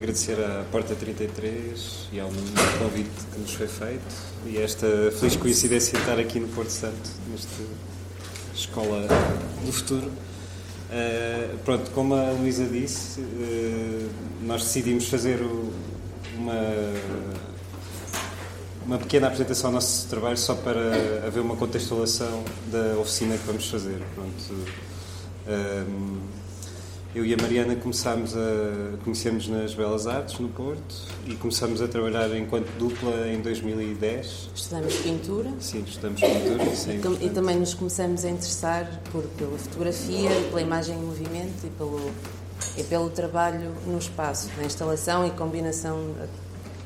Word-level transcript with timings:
Agradecer 0.00 0.38
à 0.38 0.64
Porta 0.70 0.94
33 0.94 2.10
e 2.12 2.20
ao 2.20 2.28
convite 2.28 3.10
que 3.32 3.40
nos 3.40 3.52
foi 3.52 3.66
feito 3.66 4.14
e 4.46 4.56
esta 4.56 4.86
feliz 5.18 5.34
coincidência 5.34 5.92
de 5.92 5.98
estar 5.98 6.20
aqui 6.20 6.38
no 6.38 6.46
Porto 6.46 6.70
Santo, 6.70 7.10
nesta 7.28 7.64
Escola 8.54 9.08
do 9.66 9.72
Futuro. 9.72 10.06
Uh, 10.06 11.58
pronto, 11.64 11.90
como 11.90 12.14
a 12.14 12.30
Luísa 12.30 12.64
disse, 12.66 13.20
uh, 13.20 14.08
nós 14.42 14.62
decidimos 14.62 15.08
fazer 15.08 15.42
o, 15.42 15.72
uma, 16.36 16.62
uma 18.86 18.98
pequena 18.98 19.26
apresentação 19.26 19.70
ao 19.70 19.74
nosso 19.74 20.08
trabalho 20.08 20.38
só 20.38 20.54
para 20.54 21.26
haver 21.26 21.40
uma 21.40 21.56
contextualização 21.56 22.44
da 22.70 22.96
oficina 23.00 23.36
que 23.36 23.44
vamos 23.44 23.68
fazer. 23.68 24.00
Pronto, 24.14 24.52
uh, 25.48 26.37
eu 27.14 27.24
e 27.24 27.32
a 27.32 27.36
Mariana 27.38 27.74
começámos 27.74 28.36
a 28.36 28.96
conhecermos 29.02 29.48
nas 29.48 29.74
Belas 29.74 30.06
Artes, 30.06 30.38
no 30.38 30.48
Porto, 30.48 30.94
e 31.26 31.34
começámos 31.36 31.80
a 31.80 31.88
trabalhar 31.88 32.34
enquanto 32.36 32.68
dupla 32.78 33.28
em 33.28 33.40
2010. 33.40 34.50
Estudamos 34.54 34.94
pintura. 34.96 35.50
Sim, 35.58 35.84
estudamos 35.86 36.20
pintura. 36.20 37.18
e, 37.20 37.26
e, 37.26 37.30
também 37.30 37.56
nos 37.56 37.72
começamos 37.72 38.24
a 38.24 38.30
interessar 38.30 39.00
por, 39.10 39.22
pela 39.38 39.56
fotografia, 39.58 40.30
pela 40.50 40.60
imagem 40.60 40.98
em 40.98 41.02
movimento 41.02 41.66
e 41.66 41.70
pelo, 41.70 42.10
e 42.76 42.84
pelo 42.84 43.08
trabalho 43.08 43.72
no 43.86 43.98
espaço, 43.98 44.50
na 44.58 44.64
instalação 44.64 45.26
e 45.26 45.30
combinação, 45.30 46.14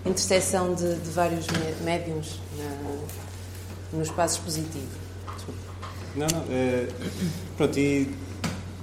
interseção 0.07 0.73
de, 0.73 0.95
de 0.95 1.11
vários 1.11 1.47
médiums 1.83 2.39
na, 2.57 3.97
no 3.99 4.03
espaço 4.03 4.39
expositivo. 4.39 5.03
Não, 6.15 6.27
não. 6.27 6.45
É, 6.51 6.89
pronto, 7.57 7.79
e 7.79 8.09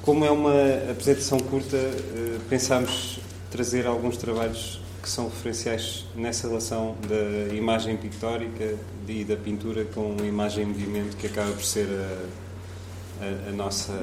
como 0.02 0.26
é 0.26 0.32
uma 0.32 0.54
apresentação 0.92 1.40
curta, 1.40 1.78
eh, 1.78 2.38
pensámos 2.50 3.20
trazer 3.52 3.86
alguns 3.86 4.18
trabalhos 4.18 4.80
que 5.02 5.10
são 5.10 5.26
referenciais 5.26 6.06
nessa 6.16 6.48
relação 6.48 6.96
da 7.08 7.54
imagem 7.54 7.98
pictórica 7.98 8.76
e 9.08 9.24
da 9.24 9.36
pintura 9.36 9.86
com 9.86 10.16
a 10.22 10.26
imagem 10.26 10.64
em 10.64 10.68
movimento, 10.68 11.18
que 11.18 11.28
acaba 11.28 11.52
por 11.52 11.64
ser 11.64 11.88
a, 11.88 13.26
a, 13.26 13.50
a 13.50 13.52
nossa 13.52 13.94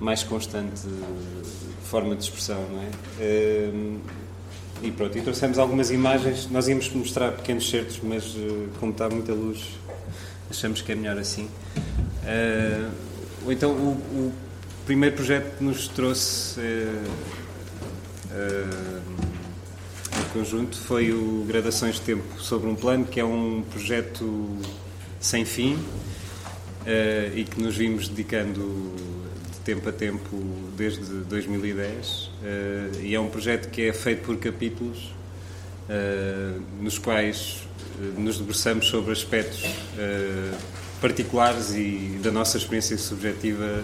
mais 0.00 0.22
constante 0.22 0.82
forma 1.84 2.16
de 2.16 2.24
expressão, 2.24 2.60
não 2.70 2.82
é? 2.82 2.88
Eh, 3.20 3.70
e 4.82 4.90
pronto, 4.90 5.16
e 5.16 5.20
trouxemos 5.22 5.58
algumas 5.58 5.90
imagens. 5.92 6.50
Nós 6.50 6.66
íamos 6.66 6.88
mostrar 6.90 7.32
pequenos 7.32 7.70
certos, 7.70 8.00
mas 8.02 8.34
eh, 8.36 8.66
como 8.80 8.90
está 8.90 9.08
muita 9.08 9.32
luz, 9.32 9.78
achamos 10.50 10.82
que 10.82 10.90
é 10.90 10.94
melhor 10.94 11.18
assim. 11.18 11.48
Ou 13.44 13.52
então 13.52 13.72
o, 13.72 13.90
o 14.14 14.32
primeiro 14.86 15.16
projeto 15.16 15.56
que 15.56 15.64
nos 15.64 15.88
trouxe 15.88 16.60
uh, 16.60 17.02
em 20.20 20.32
conjunto 20.32 20.76
foi 20.76 21.12
o 21.12 21.44
Gradações 21.46 21.96
de 21.96 22.02
Tempo 22.02 22.40
sobre 22.40 22.68
um 22.68 22.74
Plano, 22.74 23.04
que 23.04 23.18
é 23.18 23.24
um 23.24 23.62
projeto 23.70 24.56
sem 25.20 25.44
fim 25.44 25.74
uh, 25.74 27.36
e 27.36 27.44
que 27.44 27.60
nos 27.60 27.76
vimos 27.76 28.08
dedicando 28.08 28.94
de 29.52 29.58
tempo 29.64 29.88
a 29.88 29.92
tempo 29.92 30.36
desde 30.76 31.04
2010. 31.04 32.30
e 33.00 33.14
é 33.14 33.20
um 33.20 33.28
projeto 33.28 33.70
que 33.70 33.82
é 33.82 33.92
feito 33.92 34.24
por 34.24 34.36
capítulos 34.36 35.14
nos 36.80 36.98
quais 36.98 37.62
nos 38.18 38.38
debruçamos 38.38 38.86
sobre 38.86 39.12
aspectos 39.12 39.64
particulares 41.02 41.74
e 41.74 42.20
da 42.22 42.30
nossa 42.30 42.56
experiência 42.56 42.96
subjetiva 42.96 43.82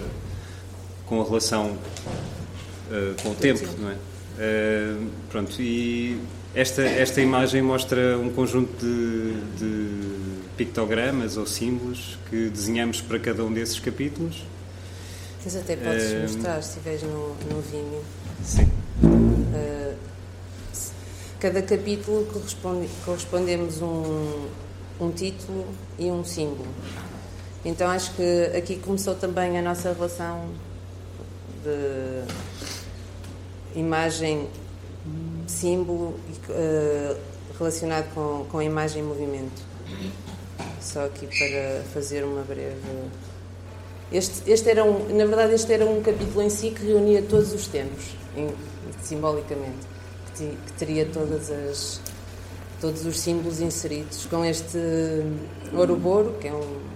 com 1.05 1.21
a 1.21 1.25
relação 1.25 1.71
uh, 1.71 3.21
com 3.21 3.31
o 3.31 3.35
tempo, 3.35 3.67
não 3.77 3.89
é? 3.89 3.93
Uh, 3.93 5.09
pronto, 5.29 5.61
e 5.61 6.17
esta, 6.55 6.81
esta 6.81 7.19
imagem 7.19 7.61
mostra 7.61 8.17
um 8.17 8.29
conjunto 8.31 8.73
de, 8.77 9.33
de, 9.57 10.09
pictogramas 10.55 11.35
ou 11.35 11.45
símbolos 11.45 12.17
que 12.29 12.49
desenhamos 12.49 13.01
para 13.01 13.19
cada 13.19 13.43
um 13.43 13.51
desses 13.51 13.79
capítulos. 13.79 14.43
Mas 15.43 15.55
até 15.57 15.75
podes 15.75 16.11
uh, 16.11 16.21
mostrar 16.21 16.61
se 16.61 16.69
estiveres 16.69 17.03
no, 17.03 17.35
no 17.51 17.61
Vimeo. 17.61 18.03
Sim. 18.43 18.71
Cada 21.39 21.61
capítulo 21.61 22.25
corresponde, 22.25 22.89
correspondemos 23.05 23.81
um, 23.81 24.47
um 24.99 25.09
título 25.09 25.65
e 25.97 26.11
um 26.11 26.21
símbolo. 26.21 26.67
Então 27.63 27.89
acho 27.89 28.13
que 28.15 28.51
aqui 28.57 28.77
começou 28.77 29.15
também 29.15 29.57
a 29.57 29.61
nossa 29.61 29.91
relação 29.91 30.47
de 31.63 32.23
imagem, 33.79 34.47
símbolo 35.47 36.19
uh, 36.49 37.17
relacionado 37.57 38.13
com, 38.13 38.45
com 38.49 38.59
a 38.59 38.63
imagem 38.63 39.03
em 39.03 39.05
movimento. 39.05 39.61
Só 40.81 41.05
aqui 41.05 41.27
para 41.27 41.83
fazer 41.93 42.23
uma 42.23 42.41
breve. 42.43 42.77
Este, 44.11 44.49
este 44.49 44.69
era 44.69 44.83
um, 44.83 45.15
na 45.15 45.25
verdade, 45.25 45.53
este 45.53 45.71
era 45.73 45.85
um 45.85 46.01
capítulo 46.01 46.41
em 46.41 46.49
si 46.49 46.71
que 46.71 46.83
reunia 46.83 47.21
todos 47.21 47.53
os 47.53 47.67
tempos, 47.67 48.15
em, 48.35 48.49
simbolicamente, 49.03 49.85
que, 50.35 50.47
que 50.65 50.73
teria 50.73 51.05
todas 51.05 51.51
as, 51.51 52.01
todos 52.81 53.05
os 53.05 53.19
símbolos 53.19 53.59
inseridos, 53.59 54.25
com 54.25 54.43
este 54.43 54.79
Ouroboro, 55.73 56.35
que 56.39 56.47
é 56.47 56.53
um, 56.53 56.88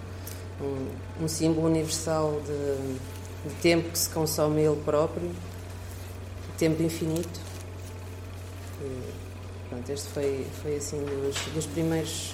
um, 0.60 1.24
um 1.24 1.28
símbolo 1.28 1.66
universal 1.66 2.40
de 2.46 2.98
de 3.44 3.54
tempo 3.56 3.90
que 3.90 3.98
se 3.98 4.08
consome 4.08 4.62
ele 4.62 4.80
próprio, 4.84 5.30
tempo 6.56 6.82
infinito. 6.82 7.40
E, 8.80 9.00
pronto, 9.68 9.90
este 9.90 10.08
foi, 10.08 10.46
foi 10.62 10.76
assim 10.76 11.04
dos, 11.04 11.36
dos 11.52 11.66
primeiros 11.66 12.32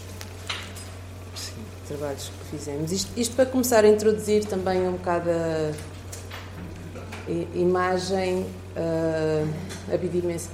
Sim. 1.35 1.53
trabalhos 1.89 2.31
que 2.31 2.57
fizemos. 2.57 2.93
Isto, 2.93 3.11
isto, 3.17 3.35
para 3.35 3.47
começar 3.47 3.85
a 3.85 3.89
introduzir 3.89 4.45
também 4.45 4.87
um 4.89 4.93
bocado 4.93 5.31
a, 5.31 5.73
a 7.29 7.59
imagem 7.59 8.47
uh, 8.77 9.99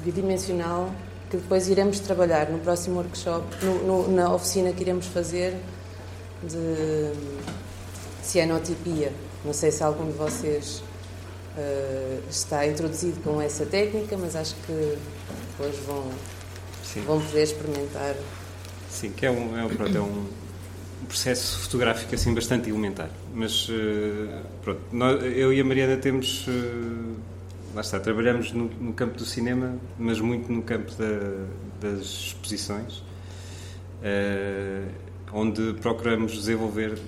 bidimensional 0.04 0.90
que 1.30 1.36
depois 1.36 1.68
iremos 1.68 1.98
trabalhar 1.98 2.48
no 2.50 2.60
próximo 2.60 2.98
workshop, 2.98 3.44
no, 3.62 3.82
no, 3.82 4.08
na 4.12 4.32
oficina 4.32 4.72
que 4.72 4.80
iremos 4.82 5.06
fazer 5.06 5.56
de 6.42 7.12
cianotipia 8.22 9.12
não 9.46 9.52
sei 9.52 9.70
se 9.70 9.82
algum 9.84 10.10
de 10.10 10.18
vocês 10.18 10.82
uh, 11.56 12.22
está 12.28 12.66
introduzido 12.66 13.20
com 13.20 13.40
essa 13.40 13.64
técnica, 13.64 14.16
mas 14.16 14.34
acho 14.34 14.56
que 14.66 14.98
depois 15.52 15.76
vão, 15.86 16.10
vão 17.06 17.20
poder 17.20 17.44
experimentar. 17.44 18.16
Sim, 18.90 19.10
que 19.10 19.24
é 19.24 19.30
um, 19.30 19.56
é 19.56 19.64
um, 19.64 19.68
pronto, 19.68 19.96
é 19.96 20.00
um 20.00 20.26
processo 21.06 21.60
fotográfico 21.60 22.12
assim 22.12 22.34
bastante 22.34 22.68
elementar. 22.68 23.08
Mas 23.32 23.68
uh, 23.68 24.42
pronto, 24.64 24.80
nós, 24.90 25.22
eu 25.22 25.52
e 25.52 25.60
a 25.60 25.64
Mariana 25.64 25.96
temos. 25.96 26.44
Uh, 26.48 27.14
lá 27.72 27.82
está, 27.82 28.00
trabalhamos 28.00 28.52
no, 28.52 28.64
no, 28.64 28.92
campo 28.94 29.16
do 29.16 29.24
cinema, 29.24 29.76
mas 29.96 30.18
muito 30.18 30.50
no 30.50 30.62
campo 30.62 30.90
da, 30.94 31.88
das 31.88 32.00
exposições, 32.00 33.04
onde 35.32 35.74
procuramos 35.74 36.32
desenvolver 36.32 36.98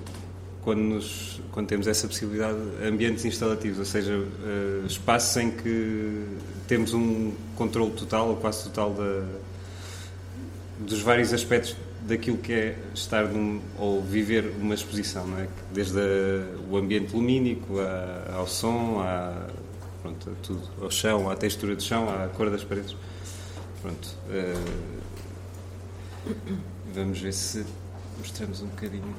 quando, 0.63 0.81
nos, 0.81 1.41
quando 1.53 1.67
temos 1.67 1.87
essa 1.87 2.07
possibilidade, 2.07 2.59
ambientes 2.87 3.25
instalativos, 3.25 3.79
ou 3.79 3.85
seja, 3.85 4.19
uh, 4.19 4.87
espaços 4.87 5.37
em 5.37 5.51
que 5.51 6.27
temos 6.67 6.93
um 6.93 7.33
controle 7.57 7.93
total 7.93 8.29
ou 8.29 8.37
quase 8.37 8.65
total 8.65 8.93
da, 8.93 9.25
dos 10.81 11.01
vários 11.01 11.33
aspectos 11.33 11.75
daquilo 12.03 12.39
que 12.39 12.53
é 12.53 12.77
estar 12.95 13.25
num, 13.25 13.61
ou 13.79 14.03
viver 14.03 14.53
uma 14.61 14.75
exposição, 14.75 15.27
não 15.27 15.39
é? 15.39 15.49
Desde 15.73 15.99
a, 15.99 16.71
o 16.71 16.77
ambiente 16.77 17.15
lumínico 17.15 17.79
a, 17.81 18.35
ao 18.37 18.47
som, 18.47 19.01
a, 19.01 19.47
pronto, 20.03 20.31
a 20.31 20.35
tudo, 20.43 20.63
ao 20.83 20.91
chão, 20.91 21.31
à 21.31 21.37
textura 21.37 21.75
do 21.75 21.83
chão, 21.83 22.09
à 22.09 22.29
cor 22.29 22.51
das 22.51 22.65
paredes. 22.65 22.95
Pronto. 23.81 24.09
Uh, 24.29 24.89
vamos 26.95 27.21
ver 27.21 27.33
se 27.33 27.65
mostramos 28.19 28.63
um 28.63 28.67
bocadinho 28.67 29.15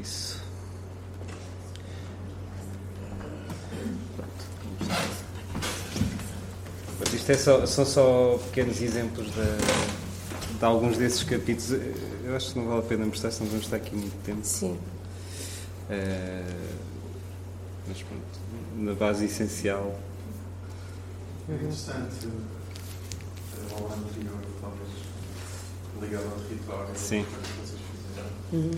isso. 0.00 0.44
Isto 7.12 7.32
é 7.32 7.36
só, 7.36 7.66
são 7.66 7.84
só 7.84 8.38
pequenos 8.46 8.80
exemplos 8.80 9.26
de, 9.26 10.58
de, 10.58 10.64
alguns 10.64 10.96
desses 10.96 11.22
capítulos. 11.22 11.72
Eu 12.24 12.36
acho 12.36 12.52
que 12.52 12.58
não 12.58 12.66
vale 12.66 12.80
a 12.80 12.82
pena 12.82 13.06
mostrar, 13.06 13.30
senão 13.30 13.50
vamos 13.50 13.64
estar 13.64 13.76
aqui 13.76 13.94
muito 13.94 14.16
tempo. 14.22 14.44
Sim. 14.44 14.78
Uh, 15.90 16.76
mas 17.88 18.02
pronto, 18.02 18.22
na 18.76 18.94
base 18.94 19.24
essencial. 19.24 19.98
É 21.48 21.54
interessante, 21.54 22.28
ao 23.72 23.86
ano 23.86 24.06
anterior, 24.08 24.38
talvez 24.60 25.06
ligado 26.00 26.32
ao 26.32 26.40
território, 26.40 26.96
Sim. 26.96 27.24
Então, 28.16 28.58
uhum. 28.60 28.70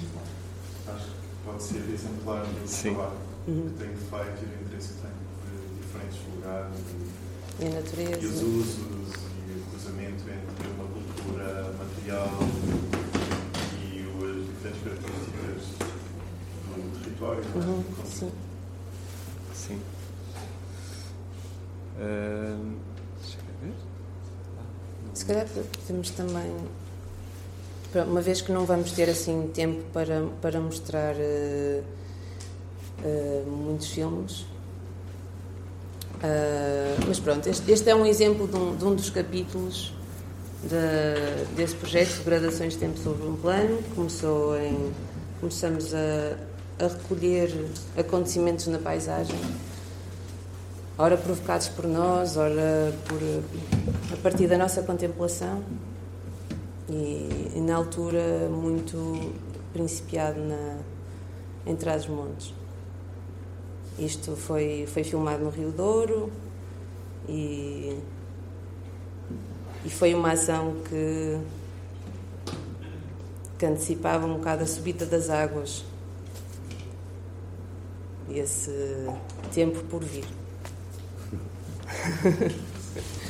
Acho 0.89 1.05
que 1.05 1.13
pode 1.45 1.63
ser 1.63 1.91
exemplar 1.93 2.45
do 2.45 2.83
trabalho 2.83 3.13
uhum. 3.47 3.69
que 3.69 3.85
tenho 3.85 3.97
feito 3.97 4.43
e 4.43 4.47
do 4.47 4.65
interesse 4.65 4.89
que 4.95 5.01
tenho 5.01 5.15
por 5.39 5.51
diferentes 5.77 6.19
lugares. 6.35 6.77
E, 7.61 7.67
a 7.67 7.71
natureza. 7.71 8.21
E 8.21 8.27
os 8.27 8.43
usos 8.43 8.79
e 9.47 9.53
o 9.53 9.63
cruzamento 9.71 10.23
entre 10.23 10.69
uma 10.73 10.85
cultura 10.89 11.73
material 11.79 12.31
e 13.83 14.01
as 14.01 14.47
diferentes 14.47 14.83
perspectivas 14.83 15.63
do 16.75 17.03
território. 17.03 17.45
É? 17.45 17.59
Uhum. 17.59 17.85
Sim. 18.05 18.33
Sim. 19.55 19.81
Uh, 21.97 22.77
deixa 23.21 23.39
eu 23.39 23.69
ver. 23.69 23.75
Se 25.15 25.25
calhar 25.25 25.47
podemos 25.47 26.11
também 26.11 26.55
uma 27.95 28.21
vez 28.21 28.41
que 28.41 28.53
não 28.53 28.65
vamos 28.65 28.93
ter 28.93 29.09
assim 29.09 29.51
tempo 29.55 29.83
para, 29.93 30.25
para 30.43 30.61
mostrar 30.61 31.15
eh, 31.19 31.83
eh, 33.05 33.43
muitos 33.47 33.89
filmes, 33.89 34.45
ah, 36.23 36.97
mas 37.07 37.19
pronto, 37.21 37.49
este, 37.49 37.71
este 37.71 37.89
é 37.89 37.95
um 37.95 38.05
exemplo 38.05 38.47
de 38.49 38.57
um, 38.57 38.77
de 38.77 38.85
um 38.85 38.95
dos 38.95 39.09
capítulos 39.11 39.93
da- 40.65 41.45
desse 41.57 41.75
projeto 41.77 42.19
de 42.19 42.25
Gradações 42.25 42.73
de 42.75 42.79
Tempo 42.81 42.99
sobre 42.99 43.27
um 43.27 43.37
Plano. 43.37 43.79
Começou 43.95 44.59
em, 44.59 44.93
começamos 45.41 45.95
a, 45.95 46.37
a 46.85 46.89
recolher 46.89 47.67
acontecimentos 47.97 48.67
na 48.67 48.79
paisagem, 48.79 49.39
ora 50.99 51.17
provocados 51.17 51.69
por 51.69 51.87
nós, 51.87 52.37
ora 52.37 52.93
por, 53.07 53.21
a 54.13 54.17
partir 54.23 54.47
da 54.49 54.59
nossa 54.59 54.83
contemplação 54.83 55.63
e, 56.89 57.53
e 57.55 57.61
na 57.61 57.77
altura 57.77 58.49
muito 58.51 59.33
principiado 59.73 60.41
na, 60.41 60.79
em 61.67 61.77
Trás-os-Montes. 61.77 62.55
Isto 63.99 64.37
foi, 64.37 64.87
foi 64.87 65.05
filmado 65.05 65.45
no 65.45 65.51
Rio 65.51 65.71
Douro 65.71 66.31
e, 67.29 67.99
e 69.85 69.91
foi 69.91 70.15
uma 70.15 70.33
ação 70.33 70.77
que, 70.89 71.39
que 73.59 73.67
antecipava 73.67 74.27
um 74.27 74.35
bocado 74.35 74.63
a 74.63 74.67
subida 74.67 75.05
das 75.05 75.29
águas 75.29 75.85
esse 78.31 79.07
tempo 79.53 79.83
por 79.85 80.05
vir. 80.05 80.27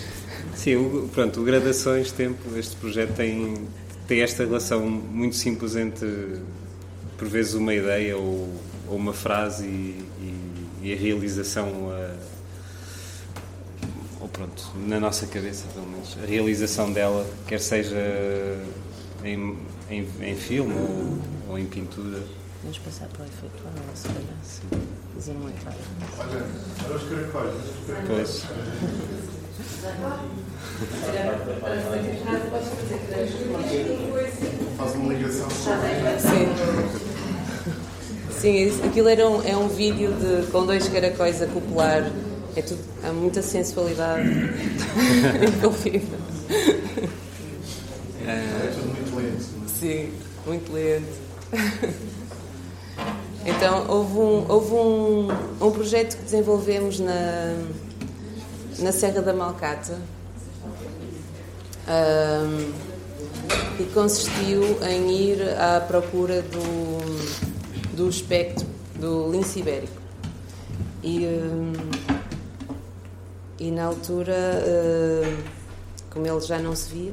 Sim, 0.58 0.74
o, 0.76 1.08
pronto, 1.14 1.40
o 1.40 1.44
Gradações 1.44 2.10
Tempo, 2.10 2.56
este 2.58 2.74
projeto 2.76 3.14
tem, 3.14 3.54
tem 4.08 4.20
esta 4.22 4.44
relação 4.44 4.80
muito 4.88 5.36
simples 5.36 5.76
entre, 5.76 6.40
por 7.16 7.28
vezes, 7.28 7.54
uma 7.54 7.72
ideia 7.72 8.16
ou, 8.16 8.52
ou 8.88 8.96
uma 8.96 9.12
frase 9.12 9.64
e, 9.66 10.04
e- 10.20 10.68
e 10.88 10.92
a 10.92 10.96
realização, 10.96 11.90
a- 11.92 12.14
ou 14.20 14.28
pronto, 14.28 14.72
na 14.86 14.98
nossa 14.98 15.26
cabeça, 15.28 15.64
pelo 15.72 15.86
menos, 15.86 16.16
a 16.22 16.26
realização 16.26 16.92
dela, 16.92 17.24
quer 17.46 17.60
seja 17.60 17.96
em, 19.24 19.56
em, 19.88 20.08
em 20.20 20.34
filme 20.36 20.74
ou, 20.74 21.18
ou 21.50 21.58
em 21.58 21.66
pintura. 21.66 22.20
Vamos 22.62 22.78
passar 22.78 23.06
para 23.08 23.22
o 23.22 23.26
efeito 23.26 23.62
anual, 23.68 23.94
se 23.94 24.08
calhar. 24.08 24.22
Sim. 24.42 24.66
Fazer 25.14 25.32
uma 25.32 25.50
entrada. 25.50 25.76
Olha, 26.18 26.44
olha 26.84 26.96
os 26.96 27.02
caracóis. 27.08 27.54
Pois. 28.08 29.37
Faz 34.76 34.94
uma 34.94 35.12
ligação. 35.12 35.48
Sim. 35.50 36.48
Sim, 38.40 38.86
aquilo 38.86 39.08
era 39.08 39.28
um, 39.28 39.42
é 39.42 39.56
um 39.56 39.66
vídeo 39.68 40.12
de, 40.12 40.46
com 40.52 40.64
dois 40.64 40.88
caracóis 40.88 41.42
a 41.42 41.46
copular. 41.46 42.08
É 42.54 42.62
tudo, 42.62 42.80
há 43.02 43.12
muita 43.12 43.42
sensualidade 43.42 44.28
envolvida. 45.42 46.16
É 48.26 48.72
tudo 48.74 48.86
muito 48.86 49.16
lento. 49.16 49.46
não 49.56 49.64
é? 49.64 49.68
Sim, 49.68 50.12
muito 50.46 50.72
lento. 50.72 51.28
Então, 53.44 53.86
houve 53.88 54.18
um, 54.18 54.44
houve 54.48 54.74
um, 54.74 55.28
um 55.66 55.70
projeto 55.70 56.16
que 56.16 56.22
desenvolvemos 56.24 57.00
na, 57.00 57.56
na 58.78 58.92
Serra 58.92 59.20
da 59.20 59.32
Malcata 59.32 59.98
ahm, 61.86 62.72
e 63.80 63.84
consistiu 63.94 64.62
em 64.82 65.10
ir 65.10 65.42
à 65.58 65.80
procura 65.80 66.42
do, 66.42 67.96
do 67.96 68.08
espectro 68.08 68.66
do 68.96 69.30
lince 69.30 69.60
ibérico. 69.60 70.00
E, 71.02 71.26
ahm, 71.26 71.72
e 73.58 73.70
na 73.70 73.84
altura, 73.86 74.62
como 76.10 76.26
ele 76.26 76.40
já 76.40 76.58
não 76.58 76.76
se 76.76 76.90
via 76.94 77.12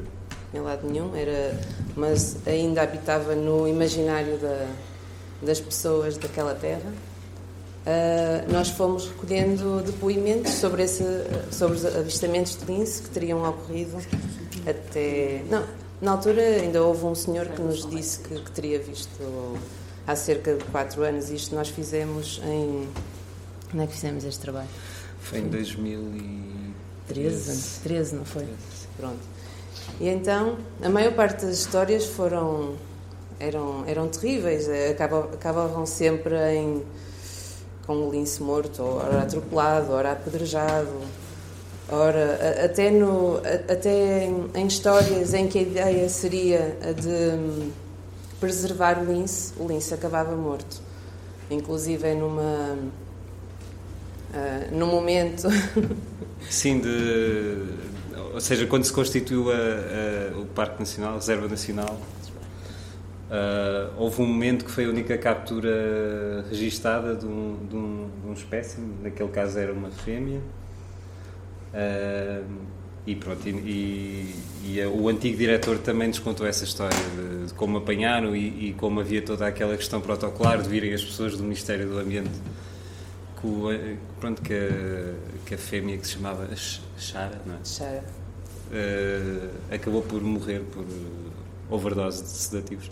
em 0.54 0.60
lado 0.60 0.88
nenhum, 0.88 1.16
era, 1.16 1.60
mas 1.96 2.38
ainda 2.48 2.82
habitava 2.82 3.36
no 3.36 3.68
imaginário 3.68 4.38
da, 4.38 4.68
das 5.42 5.60
pessoas 5.60 6.18
daquela 6.18 6.56
terra. 6.56 6.92
Ah, 7.86 8.44
nós 8.52 8.70
fomos 8.70 9.08
recolhendo 9.08 9.82
depoimentos 9.86 10.54
sobre, 10.54 10.84
esse, 10.84 11.04
sobre 11.52 11.78
os 11.78 11.86
avistamentos 11.86 12.58
de 12.58 12.66
lince 12.66 13.02
que 13.04 13.10
teriam 13.10 13.48
ocorrido 13.48 13.98
até. 14.68 15.44
Não, 15.50 15.64
na 16.02 16.12
altura 16.12 16.42
ainda 16.42 16.84
houve 16.84 17.06
um 17.06 17.14
senhor 17.16 17.46
que 17.48 17.62
nos 17.62 17.88
disse 17.90 18.20
que, 18.20 18.42
que 18.42 18.52
teria 18.52 18.80
visto 18.80 19.56
há 20.08 20.16
cerca 20.16 20.56
de 20.56 20.64
4 20.66 21.04
anos. 21.04 21.30
Isto 21.30 21.54
nós 21.56 21.70
fizemos 21.70 22.42
em. 22.44 22.88
Onde 23.74 23.84
é 23.84 23.88
que 23.88 23.94
fizemos 23.94 24.24
este 24.24 24.40
trabalho? 24.40 24.68
Foi 25.20 25.40
em 25.40 25.48
2013. 25.48 26.54
13, 27.08 27.80
13 27.84 28.16
não 28.16 28.26
foi? 28.26 28.48
Pronto. 28.98 29.20
E 30.00 30.08
então, 30.08 30.58
a 30.82 30.90
maior 30.90 31.14
parte 31.14 31.46
das 31.46 31.60
histórias 31.60 32.06
foram 32.06 32.76
eram 33.40 33.84
eram 33.86 34.08
terríveis, 34.08 34.68
eh, 34.68 34.90
acaba- 34.92 35.30
acabavam 35.34 35.86
sempre 35.86 36.36
em 36.56 36.82
com 37.86 38.08
o 38.08 38.12
lince 38.12 38.42
morto, 38.42 38.82
ora 38.82 39.22
atropelado, 39.22 39.92
ora 39.92 40.12
apedrejado, 40.14 40.90
ora 41.90 42.64
até 42.66 42.90
no 42.90 43.38
até 43.70 44.26
em, 44.26 44.68
histórias 44.68 45.34
em 45.34 45.48
que 45.48 45.60
a 45.60 45.62
ideia 45.62 46.10
seria 46.10 46.78
a 46.82 46.92
de 46.92 47.08
hum, 47.08 47.72
preservar 48.40 49.00
o 49.00 49.06
lince, 49.12 49.54
o 49.60 49.68
lince 49.68 49.94
acabava 49.94 50.36
morto. 50.36 50.82
Inclusive 51.50 52.08
é 52.08 52.16
numa 52.16 52.78
ah, 54.34 54.68
num 54.72 54.88
momento 54.88 55.48
Sim, 56.50 56.80
de, 56.80 57.64
ou 58.34 58.42
seja, 58.42 58.66
quando 58.68 58.84
se 58.84 58.94
constituiu 58.94 59.52
a- 59.52 59.56
a- 59.56 60.40
o 60.40 60.46
Parque 60.48 60.80
Nacional, 60.80 61.14
a 61.14 61.16
Reserva 61.16 61.48
Nacional, 61.48 61.98
ah, 63.32 63.92
houve 63.98 64.22
um 64.22 64.26
momento 64.28 64.66
que 64.66 64.72
foi 64.72 64.86
a 64.86 64.90
única 64.90 65.18
captura 65.18 66.46
registada 66.50 67.16
de 67.16 67.26
um, 67.26 67.58
de 67.70 67.76
um, 67.76 68.10
de 68.24 68.28
um 68.30 68.34
espécime, 68.34 68.94
naquele 69.04 69.30
caso 69.30 69.58
era 69.60 69.74
uma 69.74 69.90
fêmea. 69.92 70.40
Ah, 71.74 72.42
e 73.08 73.16
pronto, 73.16 73.48
e, 73.48 73.52
e- 73.52 74.36
e 74.80 74.84
o 74.88 75.08
antigo 75.10 75.38
diretor 75.38 75.78
também 75.78 76.08
nos 76.08 76.18
contou 76.18 76.48
essa 76.48 76.64
história 76.64 76.98
de, 77.16 77.46
de 77.48 77.54
como 77.54 77.78
apanharam 77.78 78.36
e, 78.36 78.70
e 78.70 78.74
como 78.74 79.00
havia 79.00 79.22
toda 79.22 79.46
aquela 79.46 79.78
questão 79.78 80.02
protocolar 80.02 80.60
de 80.62 80.68
virem 80.68 80.92
as 80.92 81.04
pessoas 81.04 81.38
do 81.38 81.44
Ministério 81.44 81.88
do 81.88 82.00
Ambiente 82.00 82.32
pronto, 84.20 84.42
que, 84.42 84.54
a, 84.56 85.14
que 85.46 85.54
a 85.54 85.58
fêmea 85.58 85.98
que 86.00 86.08
se 86.08 86.14
chamava 86.14 86.48
Ch- 86.56 86.82
Chara, 86.98 87.40
não 87.46 87.54
é? 87.56 87.58
Chara. 87.64 88.04
Eh, 88.74 89.50
acabou 89.72 90.02
por 90.02 90.20
morrer 90.24 90.62
por 90.72 90.84
overdose 91.70 92.24
de 92.24 92.30
sedativos. 92.30 92.90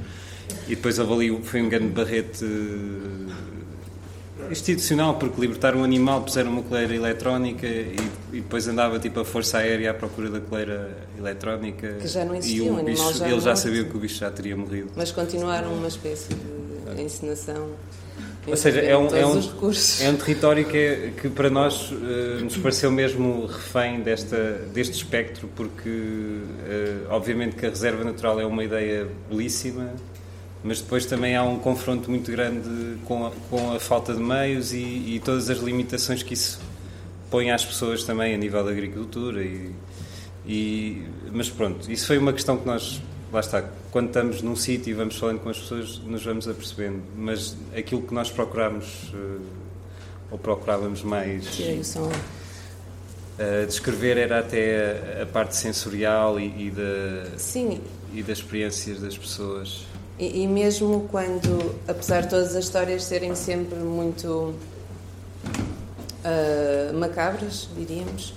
E 0.67 0.75
depois 0.75 0.99
ali, 0.99 1.39
foi 1.43 1.61
um 1.61 1.69
grande 1.69 1.89
barrete 1.89 2.43
eh, 2.43 3.33
institucional, 4.51 5.15
porque 5.15 5.39
libertaram 5.39 5.79
um 5.79 5.83
animal, 5.83 6.21
puseram 6.21 6.51
uma 6.51 6.63
coleira 6.63 6.93
eletrónica 6.93 7.65
e, 7.65 7.95
e 8.31 8.41
depois 8.41 8.67
andava 8.67 8.99
tipo 8.99 9.19
a 9.19 9.25
força 9.25 9.59
aérea 9.59 9.91
à 9.91 9.93
procura 9.93 10.29
da 10.29 10.39
coleira 10.39 10.95
eletrónica. 11.17 11.93
Que 11.93 12.07
já 12.07 12.25
não 12.25 12.35
e 12.35 12.39
existia, 12.39 12.71
o 12.71 12.75
o 12.75 12.79
animal 12.79 13.07
bicho, 13.07 13.19
já 13.19 13.29
ele 13.29 13.41
já 13.41 13.55
sabia 13.55 13.83
que 13.83 13.95
o 13.95 13.99
bicho 13.99 14.19
já 14.19 14.31
teria 14.31 14.55
morrido. 14.55 14.91
Mas 14.95 15.11
continuaram 15.11 15.73
uma 15.73 15.87
espécie 15.87 16.33
de 16.33 17.01
encenação. 17.01 17.69
Ou 18.45 18.57
seja, 18.57 18.81
é 18.81 18.97
um, 18.97 19.07
é 19.15 19.25
um, 19.25 19.31
é 20.01 20.09
um 20.09 20.17
território 20.17 20.65
que, 20.65 20.77
é- 20.77 21.11
que 21.21 21.29
para 21.29 21.49
nós 21.49 21.91
eh, 21.93 22.41
nos 22.43 22.57
pareceu 22.57 22.91
mesmo 22.91 23.45
refém 23.45 24.01
desta, 24.01 24.35
deste 24.73 24.95
espectro, 24.95 25.47
porque 25.55 25.89
eh, 26.67 26.97
obviamente 27.09 27.55
que 27.55 27.65
a 27.65 27.69
reserva 27.69 28.03
natural 28.03 28.41
é 28.41 28.45
uma 28.45 28.61
ideia 28.63 29.07
belíssima, 29.29 29.91
mas 30.61 30.81
depois 30.81 31.05
também 31.05 31.35
há 31.37 31.43
um 31.43 31.57
confronto 31.57 32.09
muito 32.09 32.29
grande 32.31 32.97
com 33.05 33.25
a, 33.25 33.31
com 33.49 33.71
a 33.73 33.79
falta 33.79 34.13
de 34.13 34.21
meios 34.21 34.73
e, 34.73 34.77
e 34.77 35.21
todas 35.23 35.49
as 35.49 35.59
limitações 35.59 36.21
que 36.21 36.33
isso 36.33 36.59
põe 37.31 37.49
às 37.49 37.63
pessoas 37.63 38.03
também 38.03 38.33
a 38.35 38.37
nível 38.37 38.63
da 38.63 38.71
agricultura. 38.71 39.41
E, 39.41 39.71
e- 40.45 41.01
mas 41.31 41.49
pronto, 41.49 41.89
isso 41.91 42.05
foi 42.07 42.17
uma 42.17 42.33
questão 42.33 42.57
que 42.57 42.65
nós, 42.67 43.01
lá 43.33 43.39
está, 43.39 43.63
quando 43.91 44.07
estamos 44.07 44.41
num 44.41 44.55
sítio 44.55 44.91
e 44.91 44.93
vamos 44.93 45.17
falando 45.17 45.39
com 45.39 45.49
as 45.49 45.57
pessoas, 45.57 45.99
nos 45.99 46.23
vamos 46.23 46.47
apercebendo. 46.47 47.01
Mas 47.17 47.55
aquilo 47.75 48.03
que 48.03 48.13
nós 48.13 48.29
procuramos, 48.29 49.11
eh, 49.13 49.41
ou 50.31 50.37
procurávamos 50.37 51.01
mais 51.01 51.45
Tirei 51.47 51.79
o 51.79 51.83
som. 51.83 52.09
descrever, 53.67 54.17
era 54.17 54.39
até 54.39 55.17
a, 55.19 55.23
a 55.23 55.25
parte 55.25 55.55
sensorial 55.55 56.39
e, 56.39 56.67
e 56.67 56.71
da, 56.71 57.37
Sim, 57.37 57.81
e 58.13 58.21
das 58.21 58.37
experiências 58.37 59.01
das 59.01 59.17
pessoas. 59.17 59.85
E, 60.19 60.43
e 60.43 60.47
mesmo 60.47 61.07
quando, 61.09 61.75
apesar 61.87 62.21
de 62.21 62.29
todas 62.29 62.55
as 62.55 62.63
histórias 62.63 63.03
serem 63.03 63.33
sempre 63.35 63.79
muito 63.79 64.53
uh, 66.23 66.93
macabras, 66.93 67.67
diríamos, 67.75 68.33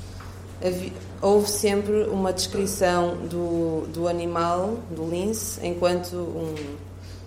havia, 0.65 0.93
houve 1.20 1.49
sempre 1.49 2.04
uma 2.04 2.32
descrição 2.32 3.16
do, 3.26 3.87
do 3.92 4.08
animal, 4.08 4.78
do 4.90 5.08
lince, 5.08 5.64
enquanto 5.66 6.14
um, 6.16 6.54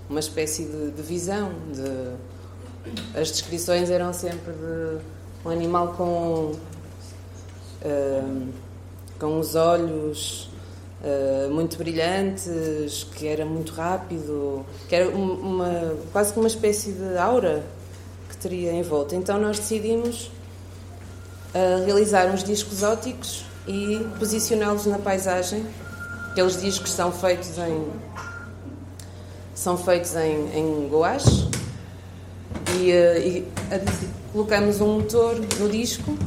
uma 0.10 0.20
espécie 0.20 0.66
de, 0.66 0.92
de 0.92 1.02
visão. 1.02 1.52
De, 1.74 3.20
as 3.20 3.30
descrições 3.32 3.90
eram 3.90 4.14
sempre 4.14 4.54
de 4.54 4.98
um 5.46 5.50
animal 5.50 5.94
com, 5.94 6.52
uh, 7.84 8.48
com 9.20 9.40
os 9.40 9.56
olhos 9.56 10.50
uh, 11.02 11.50
muito 11.52 11.78
brilhantes, 11.78 13.06
que 13.16 13.28
era 13.28 13.46
muito 13.46 13.74
rápido, 13.74 14.66
que 14.88 14.96
era 14.96 15.10
uma, 15.10 15.96
quase 16.12 16.34
que 16.34 16.40
uma 16.40 16.48
espécie 16.48 16.92
de 16.92 17.18
aura 17.18 17.64
que 18.30 18.38
teria 18.38 18.72
em 18.72 18.82
volta. 18.82 19.16
Então 19.16 19.40
nós 19.40 19.60
decidimos 19.60 20.32
uh, 21.54 21.86
realizar 21.86 22.28
uns 22.28 22.44
discos 22.44 22.84
óticos 22.84 23.49
e 23.68 24.06
posicioná-los 24.18 24.86
na 24.86 24.98
paisagem. 24.98 25.66
Aqueles 26.32 26.62
discos 26.62 26.92
são 26.92 27.12
feitos 27.12 27.58
em 27.58 27.88
são 29.60 29.78
feitos 29.78 30.16
em, 30.16 30.58
em 30.58 30.88
gouache 30.88 31.50
e, 32.80 32.92
uh, 32.92 33.28
e 33.28 33.46
colocamos 34.32 34.80
um 34.80 35.00
motor 35.00 35.36
no 35.60 35.68
disco 35.68 36.18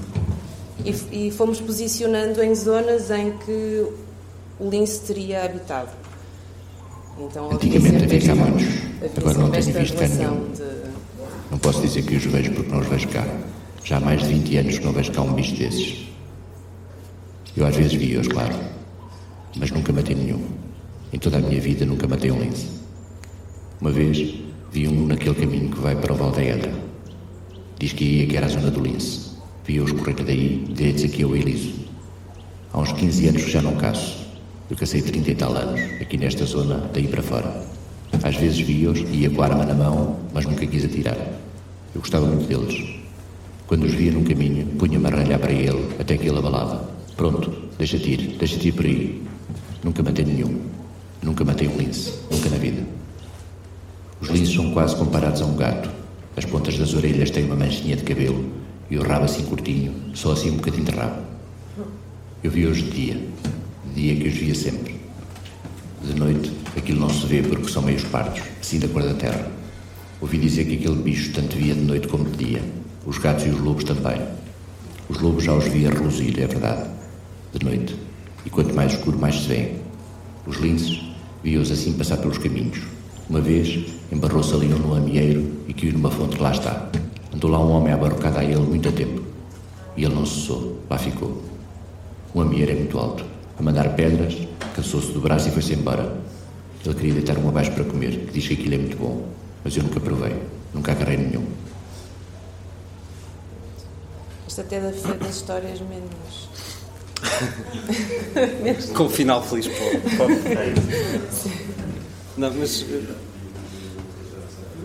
e, 0.85 1.29
e, 1.29 1.31
fomos 1.31 1.59
posicionando 1.59 2.43
em 2.43 2.55
zonas 2.55 3.11
em 3.11 3.33
que 3.39 3.87
o 4.61 4.69
lince 4.69 5.01
teria 5.01 5.45
habitado. 5.45 5.91
Então, 7.19 7.53
Antigamente 7.53 8.05
havia 8.05 8.21
cá 8.21 8.35
muitos, 8.35 8.67
agora 9.17 9.39
não 9.39 9.51
tenho 9.51 9.73
visto 9.73 9.99
nenhum. 9.99 10.53
De... 10.53 10.93
Não 11.51 11.59
posso 11.59 11.81
dizer 11.81 12.03
que 12.03 12.17
os 12.17 12.25
vejo 12.25 12.53
porque 12.53 12.71
não 12.71 12.81
os 12.81 12.87
vejo 12.87 13.09
cá. 13.09 13.27
Já 13.85 13.97
há 13.97 14.01
mais 14.01 14.21
de 14.21 14.29
20 14.29 14.57
anos 14.59 14.79
que 14.79 14.85
não 14.85 14.93
vejo 14.93 15.13
cá 15.13 15.23
um 15.23 15.33
bicho 15.33 15.55
desses. 15.57 16.12
Eu 17.55 17.67
às 17.67 17.77
vezes 17.77 17.93
vi-os, 17.93 18.29
claro, 18.29 18.55
mas 19.59 19.71
nunca 19.71 19.93
matei 19.93 20.15
nenhum. 20.15 20.43
Em 21.13 21.19
toda 21.19 21.37
a 21.37 21.41
minha 21.41 21.61
vida 21.61 21.85
nunca 21.85 22.09
matei 22.09 22.31
um 22.31 22.41
lince. 22.41 22.67
Uma 23.79 23.91
vez 23.91 24.35
vi 24.73 24.89
um 24.89 25.07
naquele 25.07 25.35
caminho 25.35 25.71
que 25.71 25.79
vai 25.79 25.95
para 25.95 26.15
o 26.15 26.17
Val 26.17 26.31
da. 26.31 26.39
Diz 27.79 27.93
que 27.93 28.05
ia 28.05 28.27
que 28.27 28.37
era 28.39 28.47
a 28.47 28.49
zona 28.49 28.71
do 28.71 28.81
lince. 28.81 29.33
Vi-os 29.67 29.93
correr 29.93 30.15
daí, 30.15 30.65
direitos 30.73 31.05
aqui 31.05 31.23
ao 31.23 31.37
Eliso. 31.37 31.75
Há 32.73 32.81
uns 32.81 32.93
15 32.93 33.29
anos 33.29 33.43
já 33.43 33.61
não 33.61 33.77
caço. 33.77 34.27
Eu 34.71 34.77
cacei 34.77 35.03
30 35.03 35.31
e 35.31 35.35
tal 35.35 35.55
anos, 35.55 35.81
aqui 36.01 36.17
nesta 36.17 36.47
zona, 36.47 36.91
daí 36.95 37.07
para 37.07 37.23
fora. 37.23 37.67
Às 38.23 38.37
vezes 38.37 38.61
vi-os 38.61 38.99
e 38.99 39.23
ia 39.23 39.31
com 39.31 39.43
a 39.43 39.45
arma 39.45 39.67
na 39.67 39.75
mão, 39.75 40.17
mas 40.33 40.47
nunca 40.47 40.67
quis 40.67 40.87
atirar. 40.87 41.19
Eu 41.95 42.01
gostava 42.01 42.25
muito 42.25 42.49
deles. 42.49 43.03
Quando 43.67 43.85
os 43.85 43.93
via 43.93 44.11
num 44.11 44.25
caminho, 44.25 44.67
punha-me 44.79 45.07
a 45.07 45.11
ralhar 45.11 45.39
para 45.39 45.53
ele, 45.53 45.87
até 45.99 46.17
que 46.17 46.27
ele 46.27 46.39
abalava. 46.39 47.02
Pronto, 47.23 47.53
deixa-te 47.79 48.11
ir, 48.11 48.37
deixa-te 48.37 48.67
ir 48.67 48.73
por 48.73 48.85
aí. 48.85 49.23
Nunca 49.85 50.03
matei 50.03 50.25
nenhum. 50.25 50.61
Nunca 51.23 51.45
matei 51.45 51.69
um 51.69 51.77
lince. 51.77 52.15
Nunca 52.29 52.51
na 52.51 52.57
vida. 52.57 52.83
Os 54.21 54.29
linces 54.29 54.57
são 54.57 54.73
quase 54.73 54.97
comparados 54.97 55.41
a 55.41 55.47
um 55.47 55.55
gato. 55.55 55.89
As 56.37 56.45
pontas 56.45 56.77
das 56.77 56.95
orelhas 56.95 57.31
têm 57.31 57.45
uma 57.45 57.55
manchinha 57.55 57.95
de 57.95 58.03
cabelo 58.03 58.45
e 58.91 58.99
o 58.99 59.05
rabo 59.05 59.27
assim 59.27 59.45
curtinho, 59.45 59.95
só 60.15 60.33
assim 60.33 60.51
um 60.51 60.57
bocadinho 60.57 60.83
de 60.83 60.91
rabo. 60.91 61.23
Eu 62.43 62.51
vi 62.51 62.67
hoje 62.67 62.83
de 62.83 62.91
dia. 62.91 63.21
Dia 63.95 64.17
que 64.17 64.27
os 64.27 64.35
via 64.35 64.55
sempre. 64.57 65.01
De 66.03 66.19
noite, 66.19 66.53
aquilo 66.77 66.99
não 66.99 67.09
se 67.09 67.25
vê 67.27 67.41
porque 67.41 67.71
são 67.71 67.83
meios 67.83 68.03
pardos, 68.03 68.43
assim 68.61 68.81
da 68.81 68.89
cor 68.89 69.05
da 69.05 69.15
terra. 69.15 69.49
Ouvi 70.21 70.39
dizer 70.39 70.65
que 70.65 70.75
aquele 70.75 71.01
bicho 71.01 71.33
tanto 71.33 71.57
via 71.57 71.73
de 71.73 71.83
noite 71.83 72.09
como 72.09 72.25
de 72.25 72.47
dia. 72.47 72.63
Os 73.07 73.19
gatos 73.19 73.47
e 73.47 73.51
os 73.51 73.61
lobos 73.61 73.85
também. 73.85 74.21
Os 75.09 75.21
lobos 75.21 75.45
já 75.45 75.55
os 75.55 75.67
via 75.67 75.89
reluzir, 75.89 76.41
é 76.41 76.49
verdade 76.49 77.02
de 77.53 77.65
noite, 77.65 77.95
e 78.47 78.51
quanto 78.51 78.75
mais 78.75 78.93
escuro, 78.93 79.19
mais 79.19 79.43
se 79.43 79.49
vê. 79.49 79.73
Os 80.47 80.57
linces 80.57 81.01
viam-os 81.43 81.71
assim 81.71 81.93
passar 81.93 82.17
pelos 82.17 82.39
caminhos. 82.39 82.81
Uma 83.29 83.41
vez, 83.41 83.93
embarrou-se 84.11 84.55
ali 84.55 84.73
um 84.73 84.79
no 84.79 84.95
amieiro 84.95 85.53
e 85.69 85.75
caiu 85.75 85.93
numa 85.93 86.11
fonte 86.11 86.41
lá 86.41 86.53
está. 86.53 86.89
Andou 87.33 87.51
lá 87.51 87.59
um 87.59 87.71
homem 87.71 87.93
abarrocado 87.93 88.39
a 88.39 88.45
ele 88.45 88.57
muito 88.57 88.89
a 88.89 88.93
tempo. 88.93 89.23
E 89.97 90.05
ele 90.05 90.15
não 90.15 90.25
cessou, 90.25 90.81
lá 90.89 90.99
ficou. 90.99 91.43
O 92.35 92.41
amieiro 92.41 92.73
é 92.73 92.75
muito 92.75 92.99
alto. 92.99 93.25
A 93.59 93.63
mandar 93.63 93.95
pedras, 93.95 94.35
cansou-se 94.75 95.13
do 95.13 95.21
braço 95.21 95.49
e 95.49 95.53
foi-se 95.53 95.75
embora. 95.75 96.21
Ele 96.85 96.95
queria 96.95 97.15
deitar 97.15 97.39
um 97.39 97.49
abaixo 97.49 97.71
para 97.73 97.85
comer, 97.85 98.27
que 98.27 98.33
diz 98.33 98.49
que 98.49 98.55
aquilo 98.55 98.75
é 98.75 98.79
muito 98.79 98.97
bom. 98.97 99.29
Mas 99.63 99.77
eu 99.77 99.83
nunca 99.83 100.01
provei, 100.01 100.35
nunca 100.75 100.93
agarrei 100.93 101.19
nenhum. 101.19 101.47
Isto 104.49 104.63
até 104.63 104.81
deve 104.81 104.99
ser 104.99 105.15
das 105.15 105.37
histórias 105.37 105.81
menos 105.81 106.72
Com 108.95 109.05
um 109.05 109.09
final 109.09 109.43
feliz 109.43 109.69
para 109.69 110.27
o 110.27 110.31
Não, 112.37 112.53
mas. 112.53 112.85